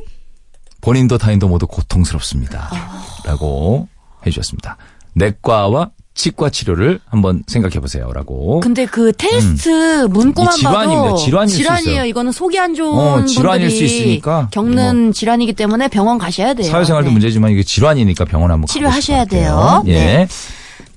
[0.81, 2.69] 본인도 타인도 모두 고통스럽습니다.
[3.25, 3.87] 라고
[4.25, 4.77] 해주셨습니다.
[5.15, 8.11] 내과와 치과 치료를 한번 생각해 보세요.
[8.11, 8.59] 라고.
[8.59, 11.03] 근데 그 테스트 문구만 이 질환입니다.
[11.03, 12.05] 봐도 질환일 수 질환이에요.
[12.05, 16.69] 이거는 속이 안 좋은 어, 질환일 수 분들이 있으니까 겪는 질환이기 때문에 병원 가셔야 돼요.
[16.69, 17.13] 사회생활도 네.
[17.13, 19.25] 문제지만 이게 질환이니까 병원 한번 치료하셔야.
[19.25, 19.83] 돼요.
[19.87, 19.93] 예.
[19.93, 20.27] 네.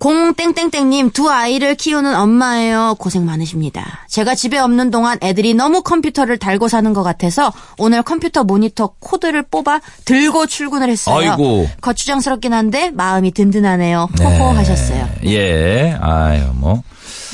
[0.00, 2.96] 공땡땡땡님 두 아이를 키우는 엄마예요.
[2.98, 4.06] 고생 많으십니다.
[4.08, 9.42] 제가 집에 없는 동안 애들이 너무 컴퓨터를 달고 사는 것 같아서 오늘 컴퓨터 모니터 코드를
[9.42, 11.30] 뽑아 들고 출근을 했어요.
[11.32, 11.68] 아이고.
[11.82, 14.08] 거추장스럽긴 한데 마음이 든든하네요.
[14.18, 14.56] 호호 네.
[14.56, 15.08] 하셨어요.
[15.26, 15.96] 예.
[16.00, 16.82] 아유, 뭐.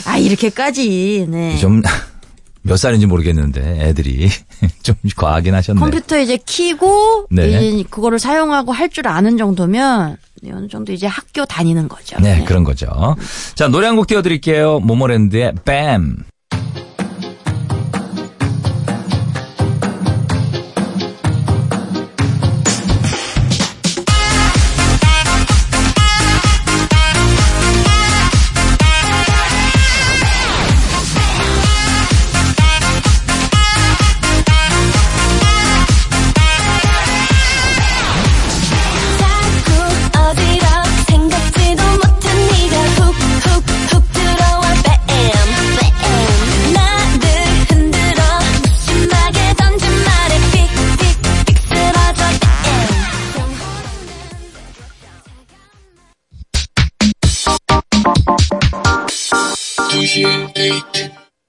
[0.05, 1.27] 아 이렇게까지.
[1.31, 1.57] 네.
[1.59, 1.83] 좀,
[2.67, 4.29] 몇 살인지 모르겠는데, 애들이.
[4.83, 5.81] 좀 과하긴 하셨네.
[5.81, 7.49] 컴퓨터 이제 키고 네.
[7.49, 10.17] 이제 그거를 사용하고 할 줄 아는 정도면
[10.53, 12.17] 어느 정도 이제 학교 다니는 거죠.
[12.21, 12.87] 네, 그런 거죠.
[13.55, 14.81] 자, 노래 한 곡 띄워드릴게요.
[14.81, 16.17] 모모랜드의 뱀.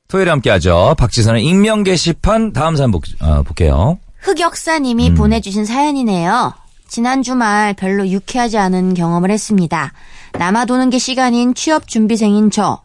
[0.08, 0.96] 토요일에 함께하죠.
[0.98, 4.00] 박지선의 익명 게시판 다음 사연 볼, 어, 볼게요.
[4.20, 6.54] 흑역사님이 보내주신 사연이네요.
[6.88, 9.92] 지난 주말 별로 유쾌하지 않은 경험을 했습니다.
[10.34, 12.82] 남아 도는 게 시간인 취업 준비생인 저.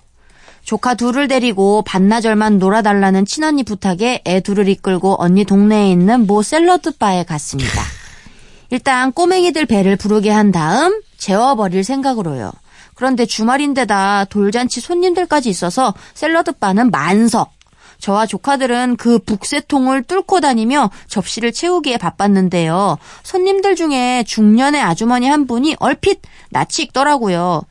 [0.65, 6.97] 조카 둘을 데리고 반나절만 놀아달라는 친언니 부탁에 애 둘을 이끌고 언니 동네에 있는 모 샐러드
[6.99, 7.83] 바에 갔습니다.
[8.71, 12.53] 일단 꼬맹이들 배를 부르게 한 다음 재워버릴 생각으로요.
[12.95, 17.53] 그런데 주말인데다 돌잔치 손님들까지 있어서 샐러드 바는 만석.
[17.99, 22.99] 저와 조카들은 그 북새통을 뚫고 다니며 접시를 채우기에 바빴는데요.
[23.23, 26.21] 손님들 중에 중년의 아주머니 한 분이 얼핏
[26.51, 27.63] 낯이 익더라고요.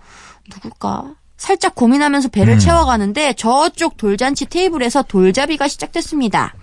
[0.50, 1.16] 누굴까?
[1.36, 2.60] 살짝 고민하면서 배를 음.
[2.60, 6.54] 채워가는데 저쪽 돌잔치 테이블에서 돌잡이가 시작됐습니다.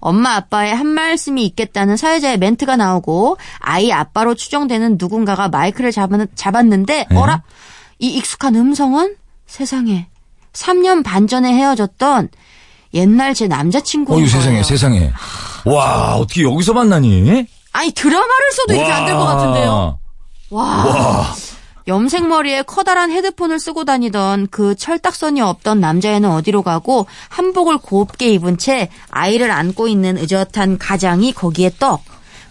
[0.00, 7.06] 엄마 아빠의 한 말씀이 있겠다는 사회자의 멘트가 나오고 아이 아빠로 추정되는 누군가가 마이크를 잡았, 잡았는데
[7.10, 7.16] 네.
[7.16, 7.42] 어라?
[7.98, 10.08] 이 익숙한 음성은 세상에
[10.52, 12.28] 3년 반 전에 헤어졌던
[12.94, 14.62] 옛날 제 남자친구인 어유 세상에.
[14.62, 15.12] 세상에.
[15.66, 17.46] 와 어떻게 여기서 만나니?
[17.72, 19.34] 아니 드라마를 써도 이렇게 안 될것 와.
[19.34, 19.98] 같은데요.
[20.50, 21.34] 와.
[21.86, 28.90] 염색머리에 커다란 헤드폰을 쓰고 다니던 그 철딱선이 없던 남자애는 어디로 가고 한복을 곱게 입은 채
[29.10, 32.02] 아이를 안고 있는 의젓한 가장이 거기에 떡.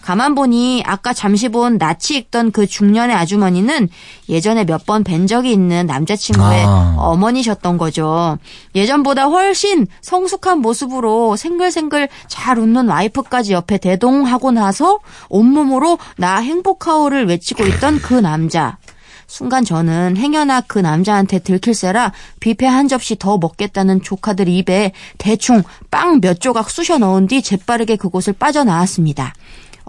[0.08, 3.90] 가만 보니 아까 잠시 본 낯이 익던 그 중년의 아주머니는
[4.30, 6.94] 예전에 몇 번 뵌 적이 있는 남자친구의 아.
[6.96, 8.38] 어머니셨던 거죠.
[8.74, 17.66] 예전보다 훨씬 성숙한 모습으로 생글생글 잘 웃는 와이프까지 옆에 대동하고 나서 온몸으로 나 행복하오를 외치고
[17.66, 18.78] 있던 그 남자.
[19.26, 26.22] 순간 저는 행여나 그 남자한테 들킬세라 뷔페 한 접시 더 먹겠다는 조카들 입에 대충 빵
[26.22, 29.34] 몇 조각 쑤셔 넣은 뒤 재빠르게 그곳을 빠져나왔습니다.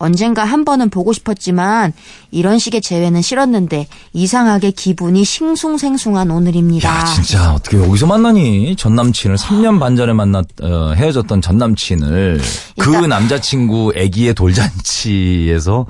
[0.02, 1.92] 언젠가 한 번은 보고 싶었지만
[2.32, 6.90] 이런 식의 재회는 싫었는데 이상하게 기분이 싱숭생숭한 오늘입니다.
[6.90, 8.76] 야 진짜 어떻게 여기서 만나니?
[8.78, 12.40] 전 남친을 3년 반 전에 만났 어, 헤어졌던 전 남친을
[12.80, 15.86] 그 일단- 남자친구 아기의 돌잔치에서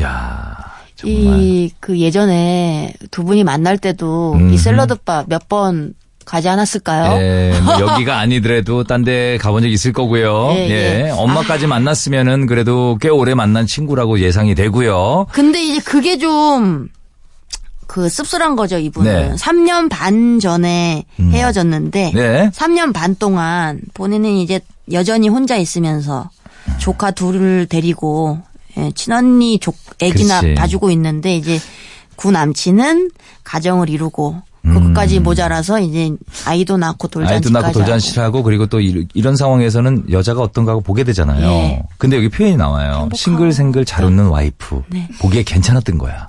[0.00, 0.72] 야
[1.04, 4.52] 이 그 예전에 두 분이 만날 때도 음흠.
[4.54, 5.94] 이 샐러드바 몇 번
[6.24, 7.20] 가지 않았을까요?
[7.20, 10.52] 예, 뭐 여기가 아니더라도 딴 데 가본 적 있을 거고요.
[10.54, 11.10] 예, 예, 예.
[11.10, 15.26] 엄마까지 만났으면은 그래도 꽤 오래 만난 친구라고 예상이 되고요.
[15.32, 16.88] 근데 이제 그게 좀
[17.92, 19.12] 그 씁쓸한 거죠, 이분은.
[19.30, 19.34] 네.
[19.34, 22.50] 3년 반 전에 헤어졌는데 네.
[22.50, 24.60] 3년 반 동안 본인은 이제
[24.92, 26.30] 여전히 혼자 있으면서
[26.78, 28.38] 조카 둘을 데리고
[28.78, 30.54] 예, 친언니 족 애기나 그렇지.
[30.54, 31.60] 봐주고 있는데 이제
[32.16, 33.10] 구 남친은
[33.44, 36.10] 가정을 이루고 그것까지 모자라서 이제
[36.46, 37.36] 아이도 낳고 돌잔치까지 음.
[37.36, 37.78] 아이도 낳고 하고.
[37.80, 41.46] 돌잔치를 하고 그리고 또 이- 이런 상황에서는 여자가 어떤가 하고 보게 되잖아요.
[41.50, 41.82] 예.
[41.98, 43.08] 근데 여기 표현이 나와요.
[43.14, 44.82] 싱글생글 잘 웃는 와이프.
[44.88, 45.08] 네.
[45.20, 46.26] 보기에 괜찮았던 거야.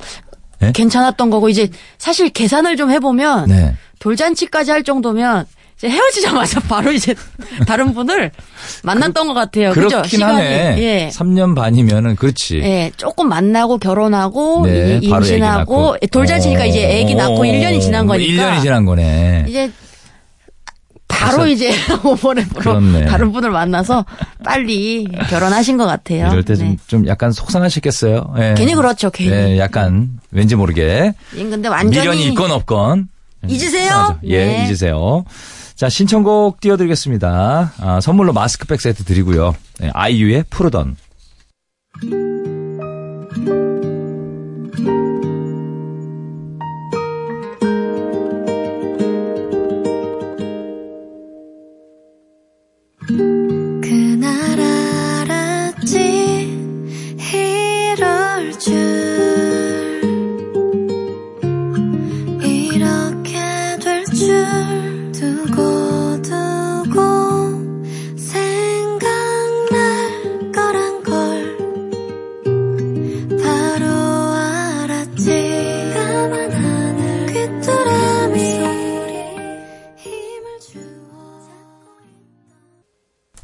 [0.64, 0.72] 예?
[0.72, 1.70] 괜찮았던 거고 이제
[2.00, 3.76] 사실 계산을 좀 해보면 네.
[4.00, 5.46] 돌잔치까지 할 정도면
[5.78, 7.14] 이제 헤어지자마자 바로 이제
[7.68, 8.32] 다른 분을
[8.84, 9.70] 만났던 것 같아요.
[9.72, 9.88] 그죠?
[9.90, 10.34] 그렇긴 시간이.
[10.38, 10.78] 하네.
[10.82, 11.10] 예.
[11.12, 12.60] 3년 반이면은 그렇지.
[12.60, 15.98] 예, 조금 만나고 결혼하고 네, 이제 바로 애기 임신하고.
[16.12, 19.46] 돌잔치니까 이제 애기 낳고 어, 1년이 지난 거니까 1년이 지난 거네.
[19.48, 19.72] 이제
[21.08, 21.72] 바로 이제
[22.04, 23.06] 오버랩으로 그렇네.
[23.06, 24.06] 다른 분을 만나서
[24.44, 26.28] 빨리 결혼하신 것 같아요.
[26.28, 26.78] 이럴 때좀 네.
[26.88, 28.34] 좀 약간 속상하셨겠어요.
[28.40, 28.54] 예.
[28.58, 29.32] 괜히 그렇죠, 괜히.
[29.32, 33.08] 예, 약간 왠지 모르게 예, 근데 완전히 미련이 있건 없건
[33.48, 34.20] 잊으세요.
[34.24, 34.66] 예, 네.
[34.66, 35.24] 잊으세요.
[35.84, 37.74] 자, 신청곡 띄워드리겠습니다.
[37.78, 39.54] 아, 선물로 마스크팩 세트 드리고요.
[39.82, 40.96] 예, 아이유의 푸르던.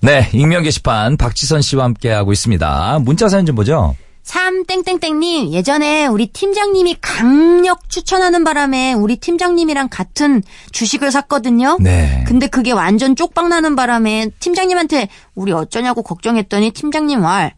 [0.02, 3.00] 네, 익명 게시판 박지선 씨와 함께하고 있습니다.
[3.02, 3.96] 문자 사연 좀 보죠.
[4.24, 11.78] 삼땡땡땡님 예전에 우리 팀장님이 강력 추천하는 바람에 우리 팀장님이랑 같은 주식을 샀거든요.
[11.80, 12.24] 네.
[12.28, 17.56] 근데 그게 완전 쪽박 나는 바람에 팀장님한테 우리 어쩌냐고 걱정했더니 팀장님 말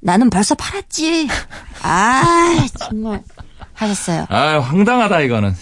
[0.00, 1.28] 나는 벌써 팔았지.
[1.82, 3.22] 아 정말
[3.74, 4.26] 하셨어요.
[4.28, 5.54] 아, 황당하다 이거는.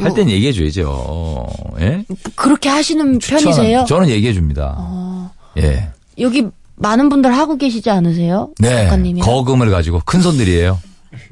[0.00, 1.46] 할땐 얘기해 줘야죠.
[1.80, 2.04] 예?
[2.36, 3.80] 그렇게 하시는 편이세요?
[3.80, 3.84] 어.
[3.84, 5.30] 저는, 얘기해 줍니다.
[5.58, 5.88] 예.
[6.18, 6.46] 여기
[6.76, 8.50] 많은 분들 하고 계시지 않으세요?
[8.58, 8.84] 네.
[8.84, 9.20] 작가님이.
[9.20, 10.78] 거금을 가지고 큰 손들이에요.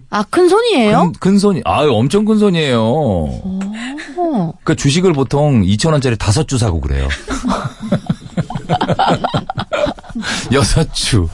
[0.08, 1.00] 아 큰 손이에요?
[1.00, 2.80] 큰, 큰 손이, 아유, 엄청 큰 손이에요.
[2.82, 3.58] 어.
[4.64, 7.08] 그 주식을 보통 2,000원짜리 다섯 주 사고 그래요.
[10.52, 11.28] 여섯 주.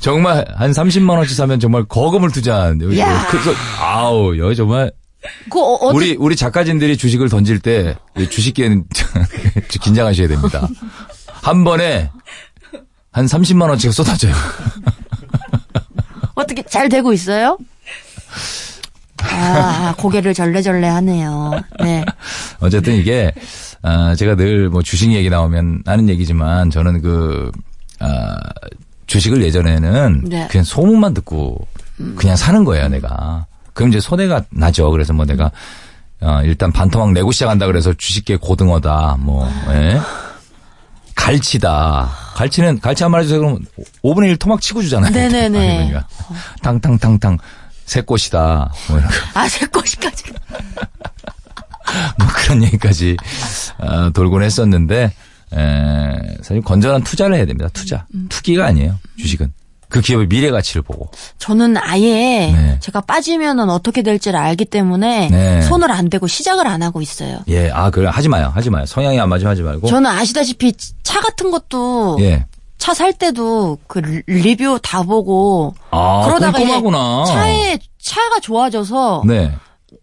[0.00, 2.80] 정말 한 30만원씩 사면 정말 거금을 투자한.
[2.82, 3.26] 여기 야.
[3.28, 4.92] 큰 손, 아우, 여기 정말.
[5.50, 7.96] 그 어, 우리, 우리 작가진들이 주식을 던질 때
[8.30, 8.84] 주식계는
[9.82, 10.68] 긴장하셔야 됩니다.
[11.42, 12.10] 한 번에
[13.12, 14.34] 한 30만 원씩 쏟아져요.
[16.34, 17.58] 어떻게 잘 되고 있어요?
[19.22, 21.52] 아, 고개를 절레절레 하네요.
[21.80, 22.04] 네.
[22.60, 23.32] 어쨌든 이게
[23.82, 27.50] 아, 제가 늘 뭐 주식 얘기 나오면 하는 얘기지만 저는 그
[27.98, 28.36] 아,
[29.06, 30.46] 주식을 예전에는 네.
[30.50, 31.66] 그냥 소문만 듣고
[32.16, 33.46] 그냥 사는 거예요, 내가.
[33.76, 34.90] 그럼 이제 손해가 나죠.
[34.90, 35.52] 그래서 뭐 내가
[36.20, 39.18] 어, 일단 반토막 내고 시작한다 그래서 주식계 고등어다.
[39.20, 40.00] 뭐 예.
[41.14, 42.10] 갈치다.
[42.34, 43.60] 갈치는 갈치 한 마리 주세요 그러면
[44.02, 45.12] 5분의 1 토막 치고 주잖아요.
[45.12, 45.94] 네네네.
[46.62, 47.36] 탕탕탕탕
[47.84, 48.72] 새꽃이다.
[48.88, 49.16] 뭐 이런 거.
[49.34, 50.24] 아, 새 것이까지.
[52.18, 53.16] 뭐 그런 얘기까지
[53.78, 55.12] 어, 돌곤 했었는데
[55.52, 57.68] 에, 사실 건전한 투자를 해야 됩니다.
[57.74, 58.06] 투자.
[58.14, 58.26] 음.
[58.30, 58.98] 투기가 아니에요.
[59.18, 59.52] 주식은.
[59.88, 61.08] 그 기업의 미래 가치를 보고.
[61.38, 62.78] 저는 아예 네.
[62.80, 65.62] 제가 빠지면은 어떻게 될지를 알기 때문에 네.
[65.62, 67.38] 손을 안 대고 시작을 안 하고 있어요.
[67.48, 68.50] 예, 아, 그래 하지 마요.
[68.54, 68.84] 하지 마요.
[68.86, 69.86] 성향이 안 맞으면 하지 말고.
[69.88, 70.72] 저는 아시다시피
[71.02, 72.46] 차 같은 것도 예.
[72.78, 77.24] 차 살 때도 그 리- 리뷰 다 보고 아, 그러다가 꼼꼼하구나.
[77.26, 79.52] 차에 차가 좋아져서 네.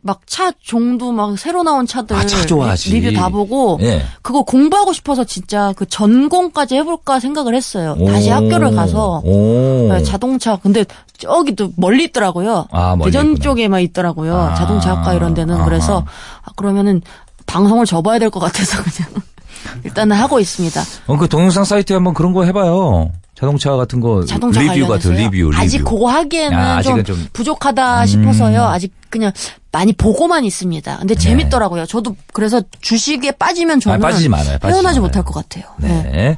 [0.06, 2.92] 막 차 종도 막 새로 나온 차들 아, 차 좋아하지.
[2.92, 4.04] 리- 리뷰 다 보고 예.
[4.22, 7.96] 그거 공부하고 싶어서 진짜 그 전공까지 해볼까 생각을 했어요.
[7.98, 8.08] 오.
[8.08, 9.88] 다시 학교를 가서 오.
[9.90, 10.84] 네, 자동차 근데
[11.18, 12.68] 저기 또 멀리 있더라고요.
[12.72, 13.44] 아, 멀리 대전 있구나.
[13.44, 14.36] 쪽에만 있더라고요.
[14.38, 14.56] 아.
[14.56, 15.66] 자동차학과 이런 데는 아하.
[15.66, 16.06] 그래서
[16.44, 17.02] 아, 그러면은
[17.46, 19.10] 방송을 접어야 될 것 같아서 그냥
[19.86, 20.82] 일단은 하고 있습니다.
[21.08, 23.10] 어, 그 동영상 사이트에 한번 그런 거 해봐요.
[23.44, 24.24] 자동차 같은 거.
[24.24, 25.14] 자동차 리뷰 같은?
[25.16, 25.52] 리뷰, 리뷰.
[25.58, 28.06] 아직 그거 하기에는 아, 좀, 좀- 부족하다 음.
[28.06, 28.64] 싶어서요.
[28.64, 29.34] 아직 그냥
[29.74, 30.98] 많이 보고만 있습니다.
[31.00, 31.86] 근데 재밌더라고요.
[31.86, 34.06] 저도 그래서 주식에 빠지면 저는 네.
[34.06, 34.58] 아, 빠지지 말아요.
[34.60, 35.02] 빠지지 말아요.
[35.02, 35.66] 못할 것 같아요.
[35.78, 35.88] 네.
[36.04, 36.38] 네.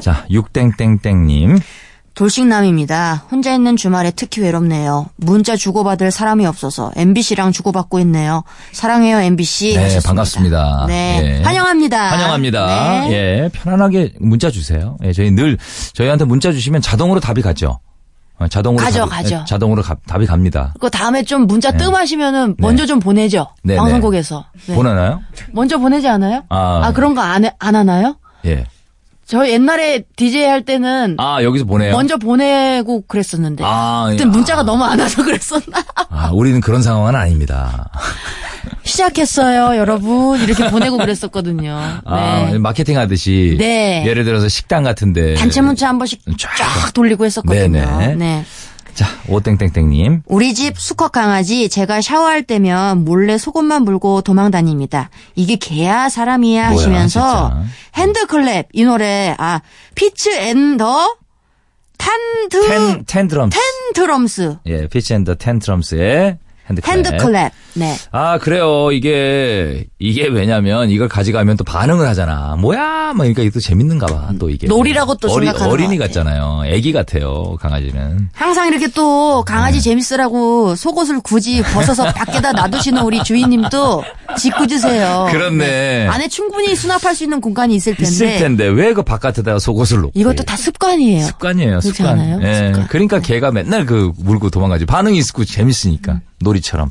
[0.00, 1.58] 자, 육땡땡땡님.
[2.16, 3.24] 돌싱남입니다.
[3.30, 5.06] 혼자 있는 주말에 특히 외롭네요.
[5.16, 8.42] 문자 주고받을 사람이 없어서 MBC랑 주고받고 있네요.
[8.72, 9.74] 사랑해요 MBC.
[9.74, 10.08] 네, 하셨습니다.
[10.08, 10.84] 반갑습니다.
[10.88, 11.42] 네, 예.
[11.44, 12.10] 환영합니다.
[12.12, 12.66] 환영합니다.
[12.66, 13.12] 네.
[13.12, 14.96] 예, 편안하게 문자 주세요.
[15.04, 15.58] 예, 저희 늘
[15.92, 17.78] 저희한테 문자 주시면 자동으로 답이 가죠.
[18.38, 19.34] 어, 자동으로 가죠, 답이, 가죠.
[19.36, 20.72] 예, 자동으로 가- 답이 갑니다.
[20.80, 21.76] 그 다음에 좀 문자 네.
[21.78, 23.46] 뜸하시면은 먼저 좀 보내죠.
[23.62, 24.46] 네, 방송국에서.
[24.66, 24.74] 네.
[24.74, 25.20] 보내나요?
[25.52, 26.44] 먼저 보내지 않아요?
[26.48, 26.92] 아.
[26.94, 28.16] 그런 거 안 안 하나요?
[28.46, 28.64] 예.
[29.26, 31.92] 저 옛날에 DJ 할 때는 아, 여기서 보내요.
[31.92, 33.64] 먼저 보내고 그랬었는데.
[33.66, 34.26] 아, 그때 예.
[34.26, 35.84] 문자가 너무 안 와서 그랬었나?
[36.08, 37.90] 아, 우리는 그런 상황은 아닙니다.
[38.84, 40.40] 시작했어요, 여러분.
[40.40, 41.76] 이렇게 보내고 그랬었거든요.
[42.04, 42.58] 아, 네.
[42.58, 43.56] 마케팅 하듯이.
[43.58, 44.04] 네.
[44.06, 45.34] 예를 들어서 식당 같은데.
[45.34, 47.66] 단체 문자 한 번씩 쫙 돌리고 했었거든요.
[47.68, 48.14] 네네.
[48.14, 48.44] 네.
[48.96, 50.22] 자, 오땡땡땡님.
[50.26, 55.10] 우리 집 수컷 강아지 제가 샤워할 때면 몰래 속옷만 물고 도망 다닙니다.
[55.34, 57.52] 이게 개야 사람이야 뭐야, 하시면서
[57.92, 58.12] 진짜.
[58.24, 59.60] HandClap 이 노래 아
[59.94, 61.14] Fitz and the
[61.98, 63.58] Tant Tan, Tantrums.
[63.94, 66.38] Tantrums 예, Fitz and the Tantrums의
[66.68, 66.82] HandClap.
[66.82, 67.94] HandClap 네.
[68.10, 68.90] 아, 그래요.
[68.90, 72.56] 이게, 이게 왜냐면 이걸 가져가면 또 반응을 하잖아.
[72.58, 73.12] 뭐야?
[73.12, 74.30] 막 그러니까 이게 또 재밌는가 봐.
[74.38, 74.66] 또 이게.
[74.66, 75.98] 놀이라고 또 어리, 생각하는 어린이.
[75.98, 76.62] 같잖아요.
[76.66, 77.56] 애기 같아요.
[77.60, 78.30] 강아지는.
[78.32, 84.02] 항상 이렇게 또 강아지 재밌으라고 속옷을 굳이 벗어서 밖에다 놔두시는 우리 주인님도
[84.38, 85.28] 짓궂으세요.
[85.30, 86.06] 그렇네.
[86.08, 88.10] 안에 충분히 수납할 수 있는 공간이 있을 텐데.
[88.10, 90.12] 있을 텐데 왜 그 바깥에다가 속옷을 놓고.
[90.14, 91.22] 이것도 다 습관이에요.
[91.26, 92.06] 습관이에요, 습관.
[92.18, 92.38] 않아요?
[92.42, 92.68] 예.
[92.72, 92.86] 습관.
[92.88, 94.86] 그러니까 걔가 맨날 그 물고 도망가지.
[94.86, 96.20] 반응이 있고 재밌으니까.
[96.40, 96.90] 놀이처럼.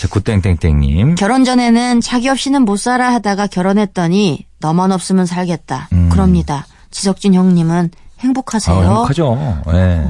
[0.00, 1.14] 자, 굿땡땡땡님.
[1.16, 5.88] 결혼 전에는 자기 없이는 못 살아 하다가 결혼했더니 너만 없으면 살겠다.
[6.10, 6.66] 그럽니다.
[6.90, 7.90] 지석진 형님은 음.
[7.92, 8.76] 아, 행복하세요?
[8.82, 9.62] 행복하죠.
[9.72, 10.06] 예.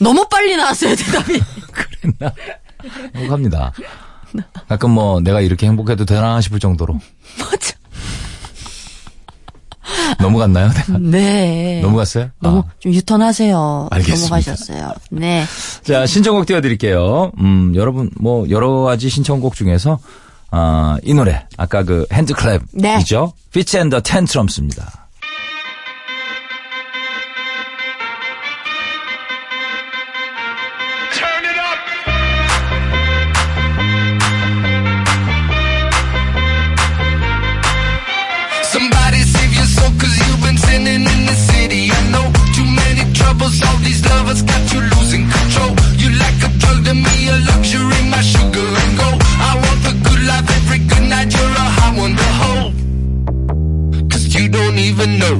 [0.00, 1.40] 너무 빨리 나왔어요, 대답이.
[1.72, 2.32] 그랬나?
[3.14, 3.72] 행복합니다.
[4.68, 6.94] 가끔 뭐 내가 이렇게 행복해도 되나 싶을 정도로.
[7.38, 7.74] 맞아.
[10.20, 10.68] 넘어갔나요?
[10.68, 10.98] 내가?
[11.00, 11.80] 네.
[11.82, 12.30] 넘어갔어요?
[12.40, 12.72] 너무 아.
[12.78, 13.88] 좀 유턴하세요.
[13.90, 14.24] 알겠습니다.
[14.24, 14.92] 넘어가셨어요.
[15.10, 15.44] 네.
[15.82, 17.32] 자, 신청곡 띄워드릴게요.
[17.40, 19.98] 음, 여러분, 뭐, 여러 가지 신청곡 중에서,
[20.50, 21.46] 아, 이 노래.
[21.56, 23.26] 아까 그 핸드클랩이죠?
[23.26, 23.32] 네.
[23.52, 25.03] 피치 앤더 텐트럼스입니다.
[54.74, 55.38] Don't even know.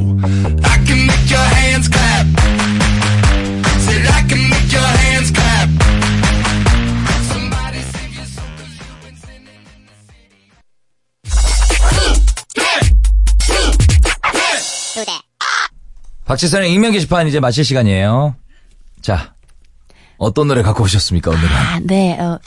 [0.62, 2.26] I can make your hands clap.
[3.80, 5.68] Said I can make your hands clap.
[7.32, 9.97] Somebody save your soul cause you've been sinning in the
[14.95, 15.14] city.
[16.26, 18.37] 박지선의 익명 게시판 이제 마칠 시간이에요.
[19.03, 19.35] 자,
[20.16, 21.49] 어떤 노래 갖고 오셨습니까, 오늘은?
[21.49, 22.18] 아, 네.
[22.18, 22.39] 어,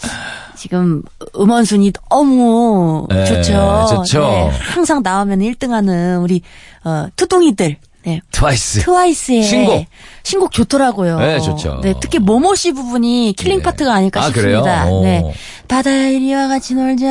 [0.58, 1.01] 지금
[1.38, 3.86] 음원 순위 너무 네, 좋죠.
[3.89, 4.20] 좋죠.
[4.22, 6.41] 네, 항상 나오면 1등하는 우리
[6.84, 7.78] 어, 트둥이들.
[8.05, 8.22] 네.
[8.32, 8.82] 트와이스.
[8.84, 9.86] 트와이스의 신곡.
[10.24, 11.20] 신곡 좋더라고요.
[11.20, 11.82] 네, 좋죠.
[11.84, 14.58] 네, 특히 모모씨 부분이 killing part가 아닐까 아, 그래요?
[14.60, 14.86] 싶습니다.
[14.88, 15.03] 오.
[15.03, 15.34] 네.
[15.68, 17.05] 바다에 이리와 같이 놀자.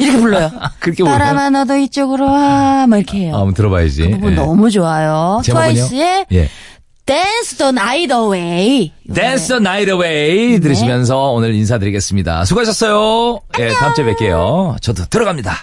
[0.00, 0.50] 이렇게 불러요.
[0.80, 1.16] 그렇게 불러요?
[1.18, 2.86] 바람아 너도 이쪽으로 와.
[2.88, 3.36] 막 이렇게 해요.
[3.36, 4.02] 아, 한번 들어봐야지.
[4.02, 4.36] 그 부분 예.
[4.36, 5.40] 너무 좋아요.
[5.44, 5.74] 제목은요?
[5.74, 6.48] 트와이스의 예.
[7.08, 8.92] Dance the Night Away.
[9.10, 10.60] Dance the Night Away 네.
[10.60, 12.44] 들으시면서 오늘 인사드리겠습니다.
[12.44, 13.40] 수고하셨어요.
[13.60, 14.76] 예, 다음 주에 뵐게요.
[14.82, 15.54] 저도 들어갑니다.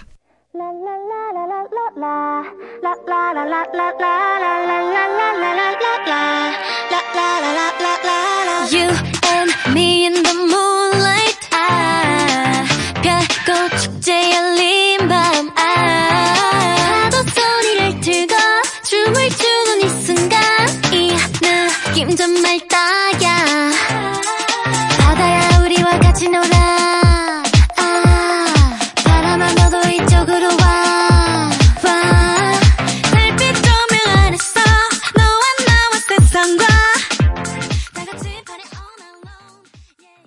[8.72, 8.90] You
[9.30, 12.64] and me in the moonlight 아
[13.00, 15.05] 별꽃 축제 열린
[22.08, 22.75] 힘든 말다